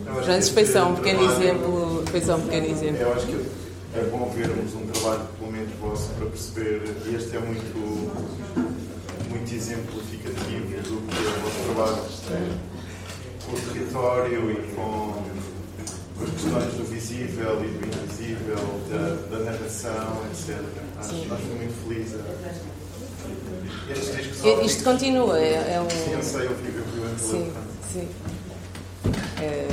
Pronto, 0.06 0.54
foi 0.54 0.66
só 0.66 0.90
um 0.90 0.96
pequeno 0.96 1.24
exemplo. 1.32 2.04
Foi 2.08 2.22
só 2.22 2.36
um 2.36 2.42
pequeno 2.42 2.68
exemplo. 2.68 3.02
Eu 3.02 3.14
acho 3.14 3.28
que 3.28 3.46
é 3.96 4.04
bom 4.04 4.30
vermos 4.36 4.74
um 4.76 4.86
trabalho, 4.88 5.28
pelo 5.40 5.52
menos 5.52 5.70
vosso, 5.82 6.10
para 6.18 6.28
perceber. 6.28 6.82
E 7.06 7.16
este 7.16 7.36
é 7.36 7.40
muito, 7.40 7.78
muito 9.30 9.54
exemplificativo 9.54 10.66
do 10.84 11.02
que 11.08 11.16
é 11.16 11.30
o 11.30 11.42
vosso 11.42 11.64
trabalho 11.66 12.04
com 13.46 13.56
o 13.56 13.60
território 13.74 14.52
e 14.52 14.56
com 14.76 15.24
as 16.24 16.30
questões 16.32 16.74
do 16.74 16.84
visível 16.86 17.64
e 17.64 17.68
do 17.68 17.88
invisível, 17.88 18.82
da, 18.90 19.38
da 19.38 19.44
narração, 19.44 20.24
etc. 20.32 20.58
Acho, 21.00 21.34
acho 21.34 21.46
muito 21.46 21.88
feliz. 21.88 22.16
Estes 23.90 24.16
discos 24.16 24.66
Isto 24.66 24.84
continua, 24.84 25.40
é, 25.40 25.76
é 25.76 25.82
um. 25.82 25.90
Sim, 25.90 26.12
eu 26.14 26.24
sei, 26.24 26.46
eu 26.48 26.56
fico 26.56 26.78
Sim, 27.20 27.54
sim. 27.94 28.08
É, 29.42 29.68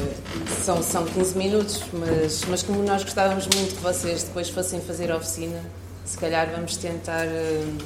são, 0.62 0.82
são 0.82 1.04
15 1.04 1.38
minutos, 1.38 1.82
mas, 1.92 2.44
mas 2.48 2.62
como 2.62 2.82
nós 2.82 3.02
gostávamos 3.02 3.46
muito 3.46 3.76
que 3.76 3.82
vocês 3.82 4.24
depois 4.24 4.50
fossem 4.50 4.80
fazer 4.80 5.10
a 5.10 5.16
oficina, 5.16 5.60
se 6.04 6.18
calhar 6.18 6.50
vamos 6.50 6.76
tentar. 6.76 7.26
Uh, 7.26 7.76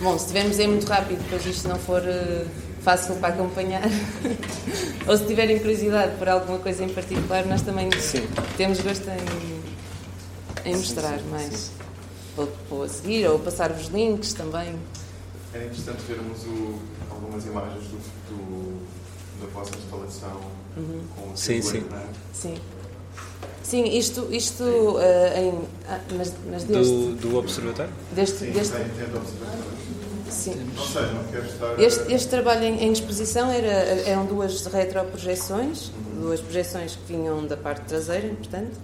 bom, 0.00 0.18
se 0.18 0.26
tivermos 0.28 0.58
aí 0.58 0.66
muito 0.66 0.86
rápido, 0.86 1.22
depois 1.22 1.46
isto 1.46 1.68
não 1.68 1.78
for. 1.78 2.02
Uh, 2.02 2.73
fácil 2.84 3.16
para 3.16 3.34
acompanhar. 3.34 3.82
ou 5.08 5.16
se 5.16 5.24
tiverem 5.24 5.58
curiosidade 5.58 6.16
por 6.18 6.28
alguma 6.28 6.58
coisa 6.58 6.84
em 6.84 6.88
particular, 6.90 7.46
nós 7.46 7.62
também 7.62 7.90
sim. 7.98 8.28
temos 8.56 8.78
gosto 8.80 9.08
em, 9.08 10.70
em 10.70 10.76
mostrar 10.76 11.18
sim, 11.18 11.24
sim, 11.24 11.30
mais. 11.30 11.70
Ou, 12.36 12.48
ou, 12.70 12.82
a 12.82 12.88
seguir, 12.88 13.26
ou 13.26 13.38
passar-vos 13.38 13.86
links 13.86 14.34
também. 14.34 14.76
É 15.54 15.64
interessante 15.64 16.02
vermos 16.06 16.44
o, 16.44 16.78
algumas 17.10 17.46
imagens 17.46 17.84
do, 17.84 17.98
do, 18.28 18.82
da 19.40 19.46
vossa 19.52 19.70
instalação 19.76 20.40
uhum. 20.76 21.00
com 21.16 21.32
o 21.32 21.36
sim, 21.36 21.62
sim. 21.62 21.84
É? 21.90 22.06
sim. 22.32 22.54
Sim, 23.62 23.84
isto, 23.84 24.28
isto 24.30 24.62
uh, 24.62 25.38
em, 25.38 25.58
ah, 25.88 25.98
mas, 26.16 26.34
mas 26.50 26.64
deste, 26.64 26.92
do, 26.92 27.14
do 27.14 27.36
observatório? 27.38 27.90
Deste, 28.12 28.40
sim, 28.40 28.50
deste, 28.50 28.74
do 28.74 29.16
observatório. 29.16 30.03
Sim. 30.30 30.54
Não 30.74 30.84
sei, 30.84 31.02
não 31.02 31.24
quero 31.24 31.46
estar... 31.46 31.80
Este, 31.80 32.12
este 32.12 32.28
trabalho 32.28 32.64
em, 32.64 32.84
em, 32.84 32.92
exposição 32.92 33.50
era, 33.50 33.68
eram 34.08 34.26
duas 34.26 34.64
retroprojeções, 34.66 35.88
uhum. 35.88 36.22
duas 36.22 36.40
projeções 36.40 36.96
que 36.96 37.12
vinham 37.12 37.46
da 37.46 37.56
parte 37.56 37.82
traseira, 37.82 38.28
portanto, 38.28 38.78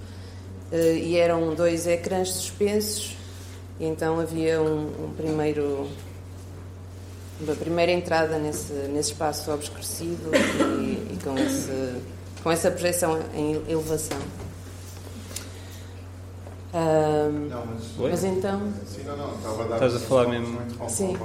eh, 0.70 0.94
e 0.96 1.16
eram 1.16 1.54
dois 1.54 1.86
ecrãs 1.86 2.30
suspensos, 2.30 3.16
e 3.78 3.86
então 3.86 4.20
havia 4.20 4.60
um, 4.60 5.06
um 5.06 5.14
primeiro 5.16 5.88
uma 7.40 7.54
primeira 7.54 7.90
entrada 7.90 8.38
nesse, 8.38 8.72
nesse 8.72 9.12
espaço 9.12 9.50
obscurecido 9.50 10.30
e, 10.80 11.14
e 11.14 11.18
com, 11.24 11.36
esse, 11.38 11.94
com 12.42 12.50
essa 12.50 12.70
projeção 12.70 13.18
em 13.34 13.54
elevação. 13.66 14.18
Um, 16.72 17.48
não, 17.48 17.66
mas, 17.66 17.82
mas, 17.98 18.24
então. 18.24 18.72
Sim, 18.86 19.02
não, 19.02 19.16
não, 19.16 19.34
estava 19.34 19.64
a 19.64 19.66
dar 19.66 19.74
Estás 19.74 19.96
a 19.96 19.98
falar 19.98 20.28
mesmo. 20.28 20.58
Sim. 20.88 21.16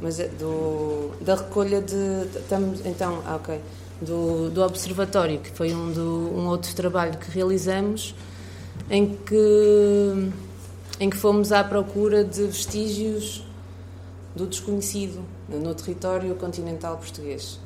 Mas 0.00 0.20
é 0.20 0.28
do, 0.28 1.10
da 1.20 1.34
recolha 1.34 1.82
de. 1.82 2.38
Estamos, 2.38 2.86
então, 2.86 3.20
ah, 3.26 3.36
ok. 3.36 3.60
Do, 4.00 4.48
do 4.48 4.62
Observatório, 4.62 5.40
que 5.40 5.50
foi 5.50 5.74
um, 5.74 5.92
do, 5.92 6.32
um 6.34 6.46
outro 6.46 6.74
trabalho 6.74 7.18
que 7.18 7.30
realizamos, 7.30 8.14
em 8.88 9.14
que, 9.16 10.30
em 10.98 11.10
que 11.10 11.16
fomos 11.16 11.52
à 11.52 11.62
procura 11.62 12.24
de 12.24 12.44
vestígios 12.44 13.44
do 14.34 14.46
desconhecido 14.46 15.22
no 15.48 15.74
território 15.74 16.34
continental 16.36 16.96
português. 16.96 17.58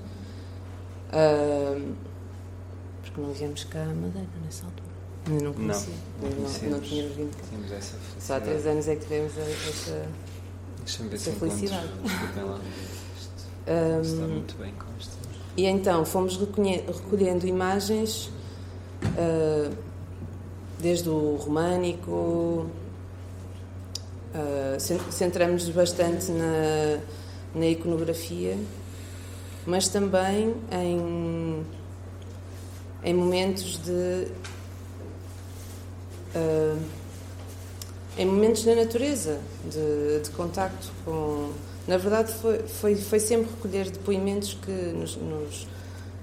Uh, 1.13 1.95
porque 3.15 3.21
não 3.21 3.33
viemos 3.33 3.65
cá 3.65 3.83
a 3.83 3.95
Madeira 3.95 4.29
nessa 4.45 4.67
altura. 4.67 4.89
Eu 5.31 5.41
não 5.41 5.53
conhecia. 5.55 5.95
Não, 6.21 6.31
não, 6.31 6.41
não, 6.41 6.71
não 6.71 6.81
tínhamos 6.81 7.17
vindo 7.17 7.37
cá. 7.37 7.45
Tínhamos 7.49 7.73
essa 7.73 7.97
Só 8.19 8.37
há 8.37 8.41
três 8.41 8.67
anos 8.67 8.89
é 8.89 8.97
que 8.97 9.03
tivemos 9.03 9.33
essa, 9.39 10.09
essa 10.85 11.33
felicidade. 11.33 11.89
Um, 13.67 14.01
Está 14.03 14.27
muito 14.27 14.59
bem 14.59 14.73
com 14.73 14.87
isto. 14.99 15.13
E 15.57 15.65
então 15.67 16.05
fomos 16.05 16.37
recolhendo 16.37 17.47
imagens 17.47 18.27
uh, 19.05 19.75
desde 20.81 21.09
o 21.09 21.37
românico, 21.37 22.67
uh, 24.35 25.13
centramos-nos 25.13 25.75
bastante 25.75 26.33
na, 26.33 26.99
na 27.55 27.67
iconografia, 27.67 28.59
mas 29.65 29.89
também 29.89 30.55
em, 30.73 31.65
em 33.05 33.15
momentos 33.15 33.79
de. 33.85 34.29
Uh, 36.35 36.83
em 38.17 38.27
momentos 38.27 38.65
da 38.65 38.75
natureza, 38.75 39.41
de, 39.71 40.21
de 40.23 40.31
contacto 40.31 40.91
com. 41.05 41.53
Na 41.87 41.99
verdade, 41.99 42.33
foi, 42.33 42.61
foi, 42.61 42.97
foi 42.97 43.21
sempre 43.21 43.51
recolher 43.51 43.91
depoimentos 43.91 44.55
que, 44.55 44.71
nos, 44.71 45.17
nos 45.17 45.67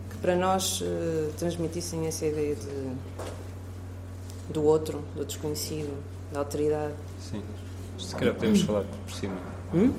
que 0.09 0.17
para 0.19 0.35
nós 0.35 0.81
uh, 0.81 1.31
transmitissem 1.37 2.07
essa 2.07 2.25
ideia 2.25 2.55
de, 2.55 2.93
do 4.51 4.63
outro, 4.63 5.03
do 5.15 5.23
desconhecido, 5.23 5.95
da 6.31 6.39
alteridade. 6.39 6.93
Sim. 7.29 7.43
Se 7.99 8.15
calhar 8.15 8.33
podemos 8.33 8.61
falar 8.63 8.83
por 9.05 9.13
cima. 9.13 9.37
Hum? 9.73 9.93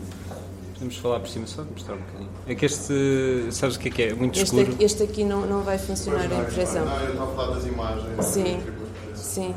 Podemos 0.83 0.97
falar 0.97 1.21
por 1.21 1.29
cima 1.29 1.47
só 1.47 1.63
mostrar 1.63 1.95
um 1.95 1.99
bocadinho. 1.99 2.31
É 2.45 2.57
que 2.57 2.67
este, 2.67 2.93
sabes 3.53 3.77
o 3.77 3.79
que 3.79 3.89
é 3.89 3.91
que 3.93 4.03
é? 4.03 4.15
Muito 4.15 4.35
este 4.35 4.47
escuro. 4.47 4.75
Aqui, 4.75 4.85
este 4.85 5.03
aqui 5.05 5.23
não, 5.23 5.47
não 5.47 5.63
vai 5.63 5.79
funcionar 5.79 6.25
em 6.25 6.45
projeção. 6.45 6.85
Não, 6.85 7.01
eu 7.03 7.11
estou 7.11 7.23
a 7.23 7.35
falar 7.37 7.55
das 7.55 7.67
imagens. 7.67 8.27
Sim, 8.27 8.61
sim. 9.15 9.55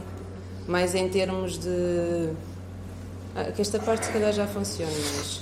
Mas 0.67 0.93
em 0.93 1.09
termos 1.09 1.57
de. 1.57 2.29
Ah, 3.35 3.45
que 3.45 3.59
esta 3.59 3.79
parte 3.79 4.05
se 4.05 4.11
calhar 4.11 4.31
já 4.33 4.45
funciona, 4.45 4.91
mas. 4.91 5.41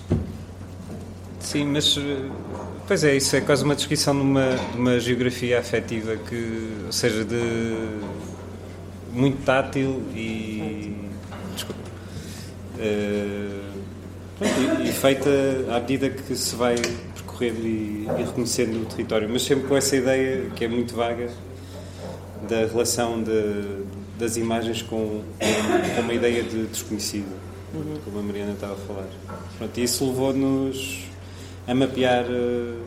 Sim, 1.42 1.66
mas. 1.66 2.00
Pois 2.88 3.04
é, 3.04 3.18
isso 3.18 3.36
é 3.36 3.42
quase 3.42 3.66
uma 3.66 3.76
descrição 3.76 4.16
de 4.16 4.22
uma, 4.22 4.56
de 4.56 4.78
uma 4.78 5.00
geografia 5.02 5.60
afetiva 5.60 6.16
que, 6.16 6.84
ou 6.86 6.94
seja, 6.94 7.26
de 7.26 8.00
muito 9.12 9.44
tátil 9.44 10.02
e. 10.16 10.96
Desculpa. 11.54 11.82
Uh, 12.78 13.73
e, 14.42 14.90
e, 14.90 14.92
feita 14.92 15.30
à 15.70 15.80
medida 15.80 16.10
que 16.10 16.36
se 16.36 16.56
vai 16.56 16.76
percorrendo 17.16 17.60
e, 17.62 18.08
e, 18.20 18.24
reconhecendo 18.24 18.82
o 18.82 18.86
território, 18.86 19.30
mas 19.30 19.44
sempre 19.44 19.68
com 19.68 19.78
essa 19.78 19.96
ideia 19.96 20.50
que 20.56 20.66
é 20.66 20.68
muito 20.68 20.96
vaga 20.96 21.30
da 22.48 22.66
relação 22.66 23.22
de, 23.22 23.84
das 24.18 24.36
imagens 24.38 24.82
com, 24.82 25.22
com, 25.96 26.02
uma 26.02 26.14
ideia 26.14 26.44
de 26.44 26.66
desconhecido, 26.66 27.32
uhum. 27.74 27.98
como 28.04 28.20
a 28.20 28.22
Mariana 28.24 28.54
estava 28.54 28.74
a 28.74 28.78
falar. 28.78 29.08
Pronto, 29.58 29.80
e 29.80 29.84
isso 29.84 30.06
levou-nos 30.06 31.06
a 31.68 31.74
mapear 31.74 32.26
uh, 32.26 32.82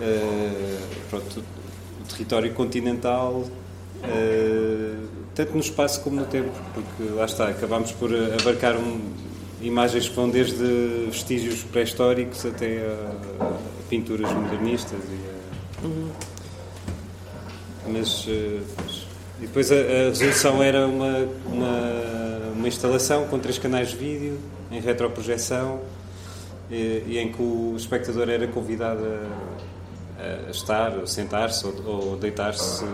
uh, 0.00 0.78
pronto, 1.10 1.40
o 2.00 2.04
território 2.08 2.52
continental 2.54 3.44
uh, 4.04 5.08
tanto 5.34 5.52
no 5.54 5.60
espaço 5.60 6.02
como 6.02 6.16
no 6.16 6.26
tempo, 6.26 6.50
porque 6.74 7.12
lá 7.14 7.24
está, 7.24 7.48
acabámos 7.48 7.92
por 7.92 8.10
abarcar 8.14 8.76
um, 8.76 9.00
imagens 9.62 10.08
que 10.08 10.14
vão 10.14 10.28
desde 10.28 11.06
vestígios 11.06 11.62
pré-históricos 11.62 12.44
até 12.44 12.78
a, 12.78 13.44
a, 13.44 13.58
pinturas 13.88 14.30
modernistas. 14.32 14.98
E 14.98 15.84
a, 15.84 15.86
uhum. 15.86 16.10
Mas. 17.88 18.26
Uh, 18.26 18.60
e 19.40 19.46
depois 19.46 19.72
a, 19.72 19.74
a, 19.74 20.08
resolução 20.10 20.62
era 20.62 20.86
uma, 20.86 21.28
uma, 21.46 22.52
uma, 22.54 22.68
instalação 22.68 23.26
com 23.26 23.38
três 23.40 23.58
canais 23.58 23.90
de 23.90 23.96
vídeo, 23.96 24.38
em 24.70 24.80
retroprojeção, 24.80 25.80
e, 26.70 27.02
e 27.06 27.18
em 27.18 27.32
que 27.32 27.42
o 27.42 27.74
espectador 27.76 28.28
era 28.28 28.46
convidado 28.46 29.04
a, 30.16 30.46
a 30.46 30.50
estar, 30.50 30.96
ou 30.96 31.06
sentar-se, 31.08 31.66
ou, 31.66 31.74
ou 31.84 32.16
deitar-se 32.16 32.84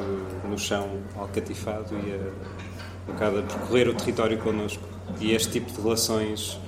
no 0.48 0.58
chão 0.58 0.88
alcatifado 1.16 1.94
e 1.94 2.14
a, 2.14 3.12
um 3.12 3.38
a 3.38 3.42
percorrer 3.42 3.88
o 3.88 3.94
território 3.94 4.38
connosco. 4.38 4.87
E 5.20 5.32
este 5.32 5.50
tipo 5.50 5.72
de 5.72 5.80
relações, 5.80 6.58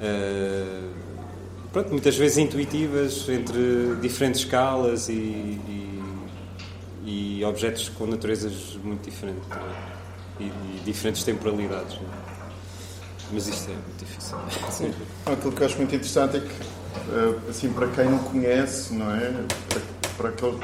uh, 0.00 0.90
pronto, 1.72 1.90
muitas 1.90 2.16
vezes 2.16 2.38
intuitivas, 2.38 3.28
entre 3.28 3.96
diferentes 4.00 4.40
escalas 4.40 5.08
e, 5.08 5.12
e 5.12 5.84
e 7.04 7.44
objetos 7.44 7.88
com 7.90 8.06
naturezas 8.06 8.78
muito 8.82 9.04
diferentes 9.04 9.42
é? 9.50 10.42
e, 10.42 10.44
e, 10.46 10.82
diferentes 10.84 11.22
temporalidades. 11.22 11.94
É? 11.94 12.34
Mas 13.32 13.46
isto 13.46 13.70
é 13.70 13.74
muito 13.74 13.98
difícil. 13.98 14.36
Sim. 14.70 14.94
Aquilo 15.26 15.52
que 15.52 15.62
eu 15.62 15.66
acho 15.66 15.76
muito 15.76 15.94
interessante 15.94 16.36
é 16.36 16.40
que, 16.40 16.46
eh, 16.46 17.50
assim, 17.50 17.72
para 17.72 17.88
quem 17.88 18.04
não 18.06 18.18
conhece, 18.18 18.94
não 18.94 19.14
é? 19.14 19.32
Para, 19.68 19.80
para 20.16 20.28
aquele, 20.30 20.58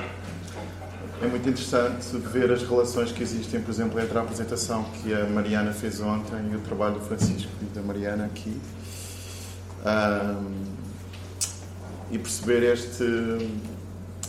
é 1.22 1.26
muito 1.26 1.48
interessante 1.48 2.16
ver 2.16 2.50
as 2.50 2.62
relações 2.62 3.12
que 3.12 3.22
existem, 3.22 3.60
por 3.60 3.70
exemplo, 3.70 4.00
entre 4.00 4.16
a 4.16 4.22
apresentação 4.22 4.84
que 4.84 5.12
a 5.12 5.26
Mariana 5.26 5.72
fez 5.72 6.00
ontem 6.00 6.36
e 6.50 6.56
o 6.56 6.60
trabalho 6.60 6.94
do 6.94 7.00
Francisco 7.00 7.50
e 7.60 7.66
da 7.66 7.82
Mariana 7.82 8.24
aqui. 8.24 8.58
Um, 9.84 10.80
e 12.10 12.18
perceber 12.18 12.62
este 12.72 13.04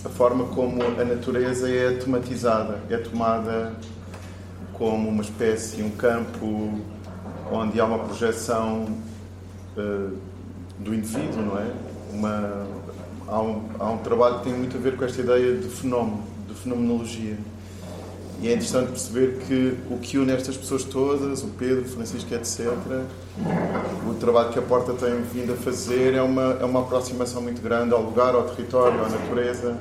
a 0.04 0.10
forma 0.10 0.46
como 0.46 0.82
a 0.84 1.06
natureza 1.06 1.70
é 1.70 1.94
tematizada, 1.94 2.80
é 2.90 2.98
tomada 2.98 3.74
como 4.74 5.10
uma 5.10 5.22
espécie, 5.22 5.82
um 5.84 5.92
campo 5.92 6.80
onde 7.52 7.80
há 7.80 7.86
uma 7.86 8.00
projeção 8.00 8.86
uh, 9.78 10.18
do 10.80 10.94
indivíduo, 10.94 11.44
não 11.44 11.58
é? 11.58 11.72
Uma, 12.14 12.68
há, 13.28 13.42
um, 13.42 13.70
há 13.80 13.90
um 13.92 13.98
trabalho 14.00 14.40
que 14.40 14.46
tem 14.46 14.54
muito 14.54 14.76
a 14.76 14.80
ver 14.80 14.98
com 14.98 15.06
esta 15.06 15.22
ideia 15.22 15.58
de 15.58 15.70
fenómeno, 15.70 16.31
fenomenologia. 16.64 17.38
E 18.42 18.48
é 18.48 18.54
interessante 18.54 18.90
perceber 18.90 19.38
que 19.48 19.78
o 19.92 20.00
que 20.00 20.18
une 20.18 20.32
estas 20.32 20.58
pessoas 20.58 20.84
todas, 20.84 21.44
o 21.44 21.50
Pedro, 21.50 21.84
o 21.84 21.88
Francisco, 21.88 22.34
etc., 22.34 22.72
o 24.10 24.14
trabalho 24.16 24.50
que 24.50 24.58
a 24.58 24.64
Porta 24.64 24.94
tem 24.94 25.22
vindo 25.32 25.54
a 25.54 25.56
fazer 25.56 26.16
é 26.16 26.22
uma, 26.24 26.58
é 26.60 26.66
uma 26.66 26.82
aproximação 26.82 27.40
muito 27.40 27.62
grande 27.62 27.94
ao 27.94 28.02
lugar, 28.02 28.34
ao 28.34 28.44
território, 28.46 29.00
à 29.06 29.10
natureza. 29.10 29.78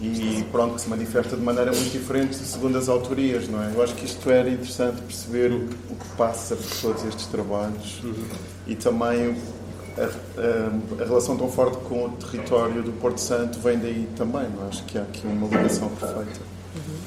E 0.00 0.46
pronto, 0.50 0.76
que 0.76 0.80
se 0.80 0.88
manifesta 0.88 1.36
de 1.36 1.42
maneira 1.42 1.72
muito 1.72 1.90
diferente 1.90 2.34
segundo 2.36 2.78
as 2.78 2.88
autorias, 2.88 3.48
não 3.48 3.62
é? 3.62 3.72
Eu 3.74 3.82
acho 3.82 3.94
que 3.94 4.06
isto 4.06 4.30
era 4.30 4.48
interessante 4.48 5.02
perceber 5.02 5.50
o, 5.50 5.64
o 5.90 5.96
que 5.96 6.08
passa 6.16 6.56
por 6.56 6.80
todos 6.80 7.04
estes 7.04 7.26
trabalhos 7.26 8.00
uhum. 8.02 8.14
e 8.66 8.76
também 8.76 9.36
a, 9.96 11.00
a, 11.00 11.02
a, 11.02 11.06
relação 11.06 11.36
tão 11.36 11.50
forte 11.50 11.78
com 11.84 12.06
o 12.06 12.10
território 12.10 12.82
do 12.82 12.92
Porto 12.92 13.20
Santo 13.20 13.58
vem 13.60 13.78
daí 13.78 14.08
também, 14.16 14.48
não 14.50 14.64
é? 14.64 14.68
Acho 14.68 14.84
que 14.84 14.98
há 14.98 15.02
aqui 15.02 15.26
uma 15.26 15.46
ligação 15.48 15.88
perfeita. 15.90 16.40
Uhum. 16.76 16.98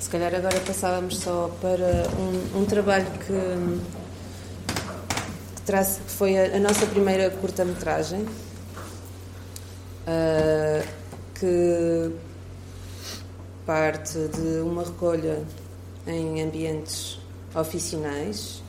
Se 0.00 0.10
calhar 0.10 0.34
agora 0.34 0.58
passávamos 0.60 1.18
só 1.18 1.50
para 1.60 2.08
um, 2.18 2.60
um 2.60 2.64
trabalho 2.64 3.06
que, 3.26 3.26
que, 5.64 5.72
que 5.72 6.12
foi 6.12 6.38
a, 6.38 6.56
a 6.56 6.60
nossa 6.60 6.86
primeira 6.86 7.30
curta-metragem, 7.30 8.22
uh, 10.06 10.86
que 11.34 12.12
parte 13.66 14.18
de 14.28 14.60
uma 14.62 14.82
recolha 14.82 15.42
em 16.06 16.42
ambientes 16.42 17.20
oficinais 17.54 18.62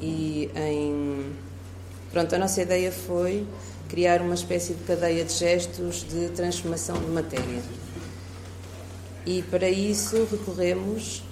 e 0.00 0.50
em. 0.54 1.32
Pronto, 2.12 2.34
a 2.34 2.38
nossa 2.38 2.60
ideia 2.60 2.92
foi 2.92 3.46
criar 3.88 4.20
uma 4.20 4.34
espécie 4.34 4.74
de 4.74 4.84
cadeia 4.84 5.24
de 5.24 5.32
gestos 5.32 6.06
de 6.06 6.28
transformação 6.28 6.96
de 6.98 7.06
matéria. 7.06 7.62
E 9.24 9.42
para 9.42 9.68
isso 9.70 10.28
recorremos 10.30 11.22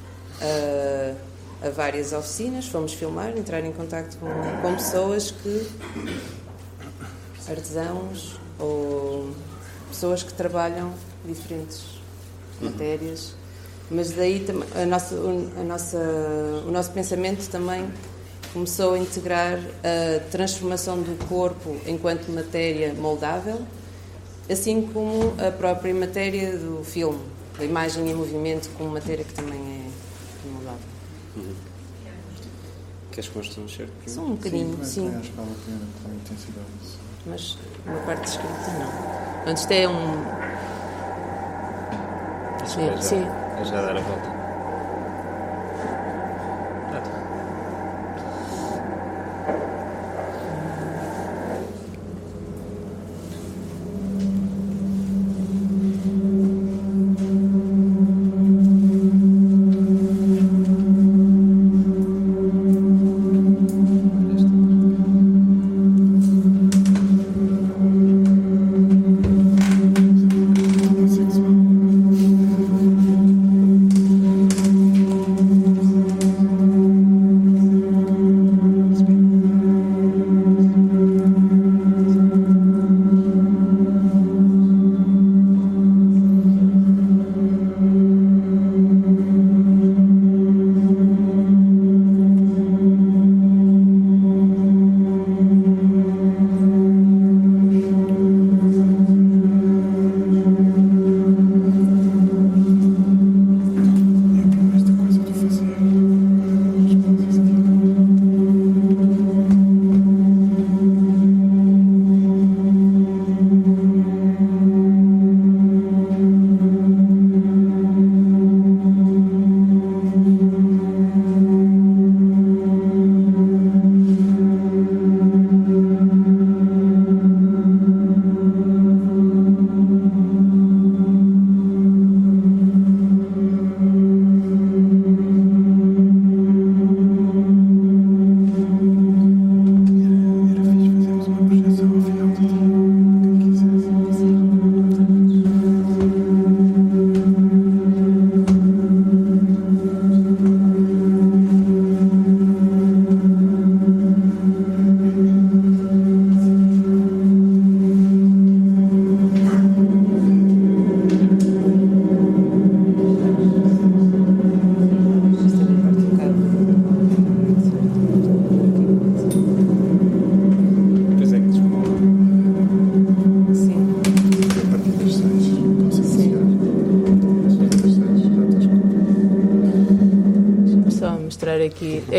a, 0.41 1.67
a 1.67 1.71
várias 1.71 2.15
oficinas, 2.15 2.67
fomos 2.67 2.95
filmar, 2.95 3.37
entrar 3.37 3.63
em 3.63 3.73
contato 3.73 4.17
com, 4.17 4.29
com 4.63 4.75
pessoas 4.75 5.31
que. 5.31 5.69
artesãos 7.47 8.39
ou 8.59 9.35
pessoas 9.89 10.23
que 10.23 10.33
trabalham 10.33 10.95
diferentes 11.27 11.83
matérias. 12.59 13.35
Mas 13.91 14.13
daí 14.13 14.47
a 14.81 14.87
nossa, 14.87 15.15
a 15.15 15.63
nossa, 15.63 15.99
o 16.67 16.71
nosso 16.71 16.91
pensamento 16.93 17.51
também 17.51 17.91
começou 18.53 18.95
a 18.95 18.99
integrar 18.99 19.59
a 19.59 20.21
transformação 20.31 21.01
do 21.01 21.27
corpo 21.27 21.77
enquanto 21.87 22.29
matéria 22.31 22.93
moldável, 22.95 23.61
assim 24.51 24.83
como 24.83 25.35
a 25.39 25.51
própria 25.51 25.95
matéria 25.95 26.57
do 26.57 26.83
filme 26.85 27.21
a 27.61 27.65
imagem 27.65 28.11
em 28.11 28.15
movimento 28.15 28.71
com 28.71 28.85
matéria 28.85 29.23
que 29.23 29.35
também 29.35 29.61
é 29.61 30.49
moldável. 30.49 30.81
Uhum. 31.37 31.55
Queres 33.13 33.29
que 33.29 33.37
mostre 33.37 33.61
um 33.61 33.69
certo? 33.69 33.93
Só 34.07 34.23
um 34.23 34.31
bocadinho, 34.31 34.79
sim. 34.83 35.11
sim. 35.11 35.17
Acho 35.17 35.31
que 35.31 35.37
vale 35.37 35.51
a 35.51 35.65
pena 35.67 35.87
com 36.03 36.15
intensidade. 36.15 36.67
Mas 37.27 37.59
na 37.85 37.97
parte 38.07 38.23
de 38.23 38.29
escrita 38.31 38.73
não. 38.79 39.51
Antes 39.51 39.71
é 39.71 39.89
um. 39.89 40.25
Sim, 42.67 42.89
é 42.89 43.01
sim. 43.01 43.27
É 43.61 43.65
já 43.65 43.83
dar 43.83 43.97
a 43.97 44.01
volta. 44.01 44.40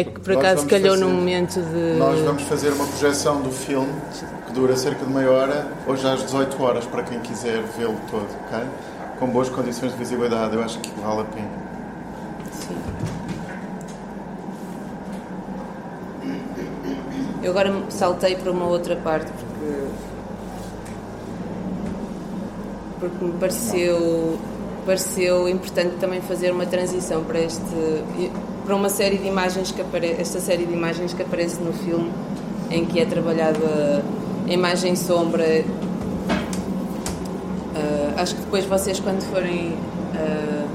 É 0.02 0.04
que 0.04 0.20
por 0.20 0.34
acaso 0.34 0.66
calhou 0.68 0.92
fazer, 0.92 1.06
no 1.06 1.12
momento 1.12 1.62
de. 1.62 1.98
Nós 1.98 2.20
vamos 2.22 2.44
fazer 2.44 2.70
uma 2.74 2.86
projeção 2.86 3.42
do 3.42 3.52
filme 3.52 3.92
que 4.48 4.54
dura 4.54 4.76
cerca 4.76 5.06
de 5.06 5.12
meia 5.12 5.32
hora, 5.32 5.68
hoje 5.88 6.08
às 6.08 6.24
18 6.24 6.64
horas, 6.64 6.86
para 6.86 7.04
quem 7.04 7.20
quiser 7.20 7.62
vê-lo 7.78 7.98
todo, 8.10 8.28
ok? 8.48 8.68
Com 9.20 9.28
boas 9.28 9.50
condições 9.50 9.92
de 9.92 9.98
visibilidade, 9.98 10.56
eu 10.56 10.64
acho 10.64 10.80
que 10.80 10.92
vale 11.00 11.22
a 11.22 11.26
pena. 11.26 11.50
Sim. 12.52 12.78
Eu 17.44 17.52
agora 17.52 17.74
saltei 17.90 18.36
para 18.36 18.52
uma 18.52 18.66
outra 18.66 18.96
parte 18.96 19.32
porque. 19.32 19.88
porque 23.00 23.26
me 23.26 23.32
pareceu 23.34 24.40
pareceu 24.86 25.48
importante 25.48 25.96
também 25.98 26.22
fazer 26.22 26.52
uma 26.52 26.66
transição 26.66 27.24
para 27.24 27.40
este 27.40 28.04
para 28.66 28.76
uma 28.76 28.90
série 28.90 29.18
de 29.18 29.28
imagens 29.28 29.72
que 29.72 29.82
aparece 29.82 30.22
esta 30.22 30.40
série 30.40 30.66
de 30.66 30.74
imagens 30.74 31.14
que 31.14 31.22
aparece 31.22 31.62
no 31.62 31.74
filme 31.74 32.12
em 32.70 32.86
que 32.86 33.00
é 33.00 33.06
trabalhada 33.06 34.04
a 34.48 34.52
imagem 34.52 34.96
sombra 34.96 35.64
uh, 37.76 38.14
acho 38.18 38.36
que 38.36 38.42
depois 38.42 38.66
vocês 38.66 39.00
quando 39.00 39.22
forem 39.32 39.70
uh, 40.16 40.68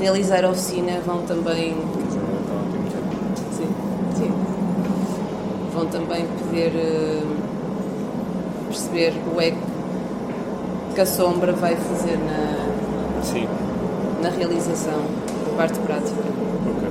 realizar 0.00 0.44
a 0.44 0.50
oficina 0.50 1.00
vão 1.04 1.22
também 1.22 1.74
sim, 3.56 3.68
sim, 4.16 4.32
vão 5.72 5.86
também 5.86 6.26
poder 6.26 6.72
uh, 6.74 7.36
perceber 8.68 9.14
o 9.34 9.40
é 9.40 9.54
que 10.96 11.00
a 11.02 11.06
sombra 11.06 11.52
vai 11.52 11.76
fazer 11.76 12.16
na, 12.16 13.22
Sim. 13.22 13.46
na 14.22 14.30
realização, 14.30 15.02
da 15.44 15.56
parte 15.56 15.78
prática. 15.80 16.45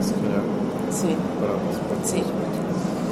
Se 0.06 0.13
calhar. 0.13 0.44
Sim. 0.91 1.18
Sim. 2.04 2.24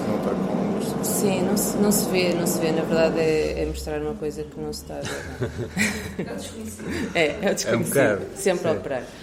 Não 0.07 0.17
está 0.17 0.29
com 0.29 1.03
Sim, 1.03 1.41
não 1.41 1.57
se, 1.57 1.77
não 1.77 1.91
se 1.91 2.09
vê, 2.09 2.33
não 2.33 2.45
se 2.45 2.59
vê. 2.59 2.71
Na 2.71 2.83
verdade 2.83 3.19
é, 3.19 3.63
é 3.63 3.65
mostrar 3.65 3.99
uma 4.01 4.13
coisa 4.13 4.43
que 4.43 4.59
não 4.59 4.71
se 4.71 4.83
está 4.83 4.95
a 4.95 5.01
ver. 5.01 5.49
É 6.19 6.31
o 6.31 6.35
desconhecido. 6.35 6.83
É, 7.15 7.27
é 7.41 7.51
o 7.51 7.55
desconhecido. 7.55 7.97
É 7.97 8.15
um 8.15 8.35
Sempre 8.35 8.67
a 8.67 8.71
operar. 8.73 9.03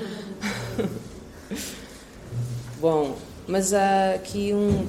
Bom, 2.81 3.17
mas 3.47 3.73
há 3.73 4.15
aqui 4.15 4.53
um, 4.53 4.89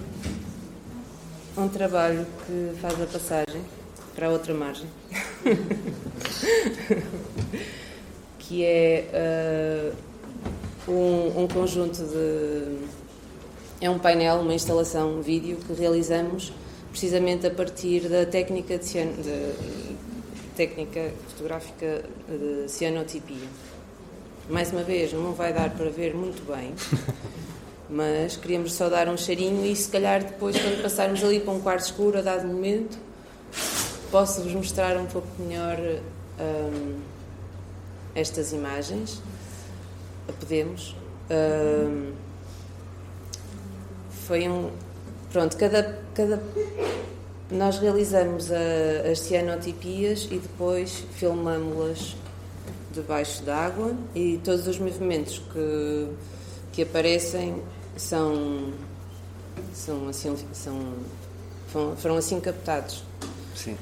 um 1.58 1.68
trabalho 1.68 2.26
que 2.46 2.72
faz 2.82 3.00
a 3.00 3.06
passagem 3.06 3.62
para 4.16 4.28
a 4.28 4.30
outra 4.32 4.54
margem. 4.54 4.88
que 8.40 8.66
é 8.66 9.06
uh, 9.14 10.11
um, 10.88 11.44
um, 11.44 11.48
conjunto 11.48 12.04
de. 12.04 12.78
É 13.80 13.90
um 13.90 13.98
painel, 13.98 14.42
uma 14.42 14.54
instalação 14.54 15.18
um 15.18 15.22
vídeo 15.22 15.58
que 15.58 15.74
realizamos 15.74 16.54
precisamente 16.92 17.48
a 17.48 17.52
partir 17.52 18.08
da 18.08 18.26
técnica, 18.26 18.78
de, 18.78 18.94
de 18.94 19.54
técnica 20.56 21.12
fotográfica 21.30 22.04
de 22.28 22.70
cianotipia. 22.70 23.48
Mais 24.50 24.72
uma 24.72 24.84
vez, 24.84 25.14
não 25.14 25.34
vai 25.34 25.54
dar 25.54 25.70
para 25.72 25.90
ver 25.90 26.14
muito 26.14 26.46
bem, 26.46 26.74
mas 27.90 28.36
queríamos 28.36 28.74
só 28.74 28.90
dar 28.90 29.08
um 29.08 29.18
cheirinho 29.18 29.66
e 29.66 29.76
se 29.76 29.90
calhar 29.90 30.24
depois, 30.24 30.58
quando 30.60 30.82
passarmos 30.82 31.24
ali 31.24 31.40
para 31.40 31.54
um 31.54 31.62
quarto 31.62 31.86
escuro, 31.86 32.20
a 32.20 32.22
dado 32.22 32.46
momento, 32.48 32.98
posso-vos 34.12 34.54
mostrar 34.54 34.98
um 34.98 35.06
pouco 35.06 35.28
melhor 35.40 35.78
um, 36.40 37.00
estas 38.14 38.52
imagens. 38.52 39.22
Podemos. 40.40 40.96
Um, 41.30 42.14
foi 44.26 44.48
um. 44.48 44.72
Pronto, 45.32 45.58
cada. 45.58 46.00
cada 46.14 46.42
nós 47.52 47.80
realizamos 47.80 48.50
a, 48.50 49.10
as 49.12 49.20
cianotipias 49.20 50.28
e 50.32 50.38
depois 50.38 51.04
filmamos-las 51.16 52.16
debaixo 52.94 53.44
d'água 53.44 53.94
e 54.16 54.40
todos 54.42 54.68
os 54.68 54.80
movimentos 54.80 55.40
que, 55.52 56.08
que 56.72 56.82
aparecem 56.84 57.62
são, 57.98 58.72
são 59.74 60.08
assim 60.08 60.34
são, 60.54 60.94
foram 61.98 62.16
assim 62.16 62.40
captados 62.40 63.04
Sim. 63.64 63.78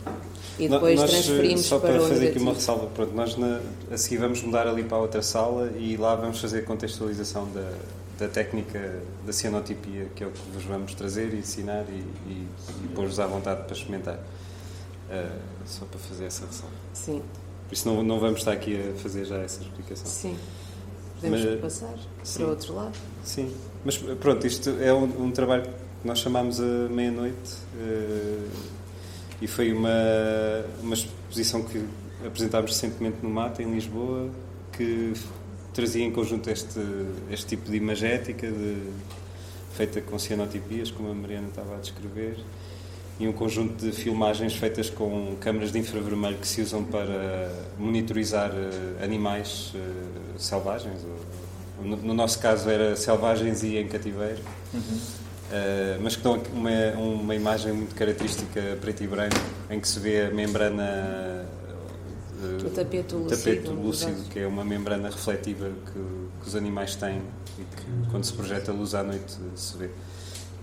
E 0.58 0.68
depois 0.68 1.00
nós, 1.00 1.10
transferimos 1.10 1.66
só 1.66 1.80
para, 1.80 1.94
para 1.94 2.08
fazer 2.08 2.30
aqui 2.30 2.40
uma 2.40 2.54
ressalva, 2.54 2.88
pronto, 2.88 3.14
nós 3.14 3.38
na, 3.38 3.62
a 3.90 3.98
seguir 3.98 4.18
vamos 4.18 4.42
mudar 4.42 4.68
ali 4.68 4.84
para 4.84 4.98
a 4.98 5.00
outra 5.00 5.22
sala 5.22 5.72
e 5.78 5.96
lá 5.96 6.16
vamos 6.16 6.42
fazer 6.42 6.66
contextualização 6.66 7.50
da, 7.52 7.72
da 8.20 8.28
técnica 8.28 9.02
da 9.26 9.32
cianotipia, 9.32 10.08
que 10.14 10.22
é 10.22 10.28
o 10.28 10.32
que 10.32 10.42
vos 10.54 10.64
vamos 10.66 10.94
trazer 10.94 11.34
e 11.34 11.38
ensinar 11.38 11.86
e, 11.88 12.04
e, 12.30 12.48
e 12.84 12.88
pôr-vos 12.94 13.20
à 13.22 13.26
vontade 13.26 13.64
para 13.64 13.74
experimentar. 13.74 14.16
Uh, 14.16 15.40
só 15.66 15.86
para 15.86 16.00
fazer 16.00 16.26
essa 16.26 16.46
ressalva. 16.46 16.76
Sim. 16.94 17.24
Por 17.68 17.74
isso 17.74 17.88
não, 17.88 18.04
não 18.04 18.20
vamos 18.20 18.40
estar 18.40 18.52
aqui 18.52 18.78
a 18.78 19.00
fazer 19.00 19.26
já 19.26 19.38
essa 19.38 19.62
explicação. 19.62 20.06
Sim. 20.06 20.38
Podemos 21.16 21.46
Mas, 21.46 21.62
passar 21.62 21.96
sim. 22.24 22.40
para 22.40 22.48
o 22.48 22.50
outro 22.50 22.76
lado? 22.76 22.98
Sim. 23.24 23.54
Mas 23.86 23.98
pronto, 23.98 24.46
isto 24.46 24.70
é 24.82 24.94
um, 24.94 25.26
um 25.26 25.32
trabalho 25.32 25.64
que 25.64 26.08
nós 26.08 26.20
chamamos 26.20 26.60
a 26.60 26.90
meia-noite. 26.90 27.56
Uh, 27.76 28.79
e 29.42 29.48
foi 29.48 29.72
uma, 29.72 29.90
uma 30.82 30.94
exposição 30.94 31.64
que 31.64 31.84
apresentámos 32.26 32.72
recentemente 32.72 33.18
no 33.22 33.30
Mata, 33.30 33.64
em 33.64 33.72
Lisboa, 33.74 34.30
que 34.74 35.14
trazia 35.74 36.04
em 36.04 36.12
conjunto 36.12 36.50
este, 36.50 36.80
este 37.32 37.48
tipo 37.48 37.72
de 37.72 37.78
imagética 37.78 38.52
de, 38.52 38.78
feita 39.80 40.02
com 40.02 40.20
cianotipias, 40.20 40.92
como 40.92 41.10
a 41.10 41.14
Mariana 41.14 41.48
estava 41.48 41.76
a 41.76 41.80
descrever, 41.80 42.38
e 43.18 43.28
um 43.28 43.34
conjunto 43.34 43.86
de 43.86 43.92
filmagens 43.92 44.54
feitas 44.56 44.90
com 44.90 45.36
câmaras 45.40 45.72
de 45.72 45.80
infravermelho 45.80 46.38
que 46.38 46.48
se 46.48 46.62
usam 46.62 46.84
para 46.84 47.50
monitorizar 47.78 48.52
eh, 48.52 49.04
animais 49.04 49.74
uh, 49.76 50.40
selvagens. 50.40 51.00
No, 51.82 52.14
nosso 52.14 52.40
caso 52.40 52.70
era 52.70 52.96
selvagens 52.96 53.64
e 53.64 53.78
em 53.78 53.88
cativeiro. 53.88 54.40
Uhum. 54.74 55.00
Uh, 55.50 56.00
mas 56.00 56.16
que 56.16 56.22
dão 56.22 56.40
uma, 56.54 56.70
uma 56.96 57.36
imagem 57.36 57.74
muito 57.74 57.96
característica 57.96 58.78
preto 58.80 59.04
e 59.04 59.08
branco, 59.08 59.36
em 59.72 59.80
que 59.80 59.88
se 59.88 60.00
vê 60.00 60.28
a 60.28 60.30
membrana 60.30 61.48
uh, 62.40 62.68
o 62.68 62.70
tapete 62.70 63.16
lúcido, 63.16 63.36
tapete 63.36 63.70
lúcido 63.70 64.30
que 64.30 64.40
é 64.40 64.46
uma 64.46 64.64
membrana 64.64 65.10
refletiva 65.10 65.72
que, 65.88 65.92
que, 65.92 66.48
os 66.48 66.56
animais 66.56 66.96
têm 66.96 67.24
e 67.58 67.64
que 67.64 68.12
quando 68.12 68.26
se 68.26 68.34
projeta 68.34 68.72
a 68.72 68.76
luz 68.76 68.94
à 68.94 69.02
noite 69.02 69.38
se 69.56 69.76
vê. 69.76 69.90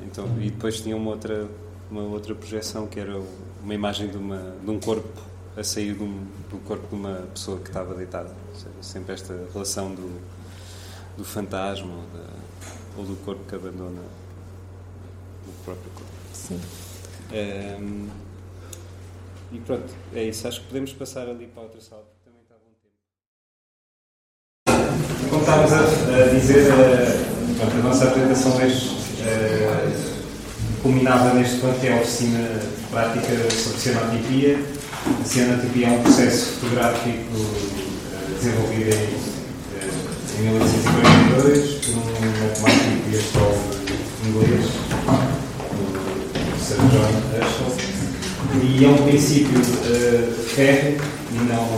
Então, 0.03 0.25
e 0.41 0.51
depois 0.51 0.81
tinha 0.81 0.97
uma 0.97 1.11
outra, 1.11 1.49
uma 1.91 2.03
outra 2.03 2.33
projeção 2.37 2.87
que 2.87 3.01
era 3.01 3.21
uma 3.61 3.75
imagem 3.75 4.09
de, 4.09 4.17
uma, 4.17 4.55
de 4.63 4.71
um 4.71 4.79
corpo 4.79 5.21
a 5.57 5.65
sair 5.65 5.95
do, 5.95 6.07
do 6.49 6.59
corpo 6.65 6.87
de 6.87 6.95
uma 6.95 7.25
pessoa 7.35 7.59
que 7.59 7.69
estava 7.69 7.93
deitada. 7.93 8.33
Sempre 8.81 9.15
esta 9.15 9.35
relação 9.53 9.93
do, 9.93 10.21
do 11.17 11.25
fantasma 11.25 11.93
ou, 11.93 12.03
da, 12.03 12.27
ou 12.99 13.05
do 13.05 13.17
corpo 13.25 13.43
que 13.49 13.55
abandona 13.57 14.03
próprio 15.67 15.91
corpo. 15.91 16.13
Sim. 16.33 16.61
Um, 17.33 18.09
e 19.53 19.59
pronto, 19.59 19.93
é 20.15 20.23
isso. 20.23 20.47
Acho 20.47 20.61
que 20.61 20.69
podemos 20.69 20.93
passar 20.93 21.29
ali 21.29 21.47
para 21.47 21.63
a 21.63 21.65
outra 21.67 21.81
sala, 21.81 22.03
porque 22.03 22.21
também 22.25 22.43
está 22.43 22.55
bom 22.55 22.71
tempo. 22.81 22.95
Como 25.29 25.41
estávamos 25.41 25.73
a, 25.73 26.29
dizer, 26.29 26.71
a, 26.73 26.77
pronto, 27.59 27.77
a 27.77 27.83
nossa 27.83 28.05
apresentação 28.05 28.57
hoje 28.57 28.91
uh, 29.23 30.83
culminava 30.83 31.35
neste 31.35 31.59
ponto, 31.59 31.81
que 31.81 31.89
é 31.89 31.99
a 31.99 32.01
oficina 32.01 32.49
prática 32.91 33.51
sobre 33.51 33.79
cianotipia. 33.81 34.59
A 35.21 35.25
cianotipia 35.25 35.89
é 35.89 35.91
um 35.91 36.03
processo 36.03 36.53
fotográfico 36.55 37.35
uh, 37.35 38.35
desenvolvido 38.35 38.91
em, 38.95 39.27
em 40.39 40.43
1842 40.53 41.87
por 41.87 41.95
um 41.95 42.05
matemático 42.43 43.11
e 43.11 43.17
astrólogo 43.17 43.77
inglês 44.27 45.36
E 48.61 48.85
é 48.85 48.89
um 48.89 48.97
princípio 49.07 49.57
uh, 49.61 50.33
ferro 50.49 50.97
e 51.33 51.39
não 51.45 51.69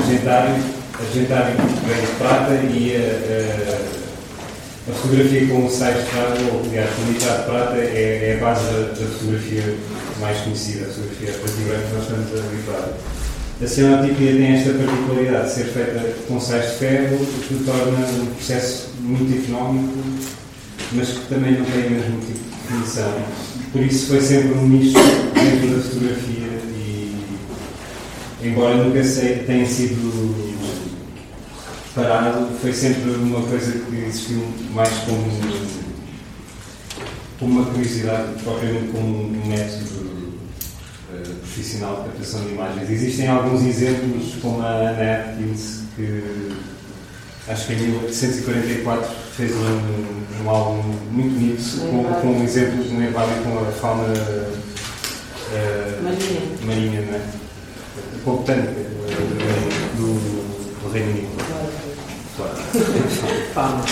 argentário. 0.00 0.54
Argentário 1.00 1.56
vem 1.56 2.00
de 2.00 2.12
prata 2.18 2.54
e 2.54 2.94
a, 2.94 3.00
a, 3.72 4.92
a 4.92 4.94
fotografia 4.94 5.48
com 5.48 5.68
sais 5.68 5.96
de 5.96 6.10
prata, 6.10 6.38
ou 6.52 6.60
aliás, 6.64 6.90
com 6.94 7.10
nitrado 7.10 7.38
de 7.38 7.44
prata, 7.44 7.76
é, 7.76 8.30
é, 8.30 8.36
a 8.38 8.44
base 8.44 8.64
da, 8.66 8.80
da, 8.92 9.06
fotografia 9.06 9.74
mais 10.20 10.38
conhecida, 10.38 10.86
a 10.86 10.90
fotografia 10.90 11.32
preto 11.32 11.60
e 11.60 11.64
branco 11.64 11.86
que 11.88 11.94
nós 11.94 12.02
estamos. 12.02 12.28
A 13.62 13.66
cianotipia 13.66 14.32
tem 14.32 14.56
esta 14.56 14.72
particularidade 14.72 15.48
de 15.48 15.54
ser 15.54 15.64
feita 15.64 16.14
com 16.28 16.40
sais 16.40 16.70
de 16.70 16.76
ferro, 16.78 17.16
o 17.16 17.26
que 17.26 17.64
torna 17.64 18.06
um 18.06 18.26
processo 18.26 18.90
muito 19.00 19.42
económico, 19.42 19.92
mas 20.92 21.08
que 21.08 21.26
também 21.26 21.58
não 21.58 21.64
tem 21.64 21.86
o 21.86 21.90
mesmo 21.90 22.20
tipo 22.20 22.38
de 22.38 22.50
definição 22.56 23.12
por 23.72 23.82
isso 23.82 24.08
foi 24.08 24.20
sempre 24.20 24.58
um 24.58 24.68
nicho 24.68 24.98
dentro 25.34 25.76
da 25.76 25.82
fotografia 25.82 26.48
e, 26.76 27.14
embora 28.42 28.76
nunca 28.76 29.02
sei, 29.04 29.44
tenha 29.44 29.66
sido 29.66 30.50
parado, 31.94 32.48
foi 32.60 32.72
sempre 32.72 33.10
uma 33.10 33.42
coisa 33.42 33.72
que 33.72 33.96
existiu 33.96 34.42
mais 34.72 34.90
como, 35.00 35.26
uma 37.40 37.64
curiosidade, 37.66 38.42
propriamente 38.42 38.88
como 38.92 39.22
um 39.22 39.46
método 39.46 40.34
uh, 41.12 41.34
profissional 41.40 41.96
de 41.96 42.10
captação 42.10 42.44
de 42.44 42.52
imagens. 42.52 42.90
Existem 42.90 43.28
alguns 43.28 43.62
exemplos, 43.62 44.34
como 44.42 44.60
a 44.62 44.90
Anna 44.90 45.14
Atkins, 45.14 45.82
que 45.96 46.52
acho 47.48 47.66
que 47.66 47.72
em 47.72 47.76
1844 47.76 49.29
fez 49.40 49.52
um, 49.56 50.44
um 50.44 50.50
álbum 50.50 50.82
muito 51.12 51.34
bonito, 51.34 51.80
com, 51.80 52.04
com 52.20 52.28
um 52.28 52.44
exemplo 52.44 52.84
de 52.84 52.92
nevado 52.92 53.32
com 53.42 53.58
a 53.58 53.72
fauna 53.72 54.12
uh, 54.12 54.52
marinha. 56.02 56.40
marinha, 56.66 57.00
não 57.00 57.14
é? 57.14 57.20
Com 58.22 58.32
a 58.32 58.34
botânica 58.36 58.70
do, 59.96 60.14
do 60.82 60.92
Reino 60.92 61.10
Unido. 61.10 61.28
Claro. 63.54 63.82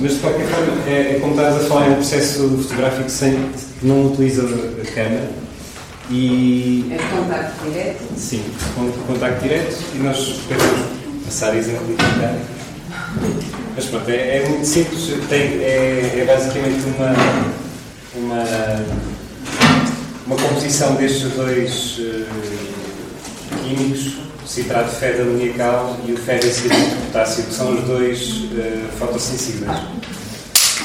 Mas 0.00 0.12
de 0.12 0.18
qualquer 0.18 0.46
forma, 0.46 0.88
é, 0.88 1.16
é 1.16 1.18
como 1.20 1.34
estás 1.34 1.56
a 1.56 1.60
falar, 1.60 1.86
é 1.86 1.90
um 1.90 1.94
processo 1.94 2.48
fotográfico 2.62 3.10
sem, 3.10 3.50
que 3.78 3.86
não 3.86 4.06
utiliza 4.06 4.42
a 4.42 4.92
câmera. 4.92 5.30
E, 6.10 6.90
é 6.90 6.98
contacto 7.16 7.64
direto? 7.64 8.02
Sim, 8.16 8.42
contacto 9.06 9.42
direto 9.42 9.76
e 9.94 9.98
nós 9.98 10.40
podemos 10.48 11.24
passar 11.24 11.52
a 11.52 11.56
exemplificar. 11.56 12.34
Mas 13.74 13.86
pronto, 13.86 14.10
é, 14.10 14.36
é 14.36 14.48
muito 14.48 14.66
simples, 14.66 15.08
tem, 15.28 15.40
é, 15.62 16.20
é, 16.20 16.24
basicamente 16.26 16.84
uma, 16.86 17.14
uma, 18.14 18.44
uma 20.26 20.36
composição 20.36 20.94
destes 20.96 21.30
dois 21.32 21.98
uh, 21.98 22.26
químicos 23.62 24.20
citrato 24.50 24.90
de 24.90 24.96
feda 24.96 25.22
amoniacal 25.22 25.96
e 26.06 26.12
o 26.12 26.16
ferricilito 26.16 26.96
potássio, 27.06 27.44
que 27.44 27.54
são 27.54 27.72
os 27.72 27.84
dois 27.84 28.28
uh, 28.30 28.98
fotossensíveis. 28.98 29.78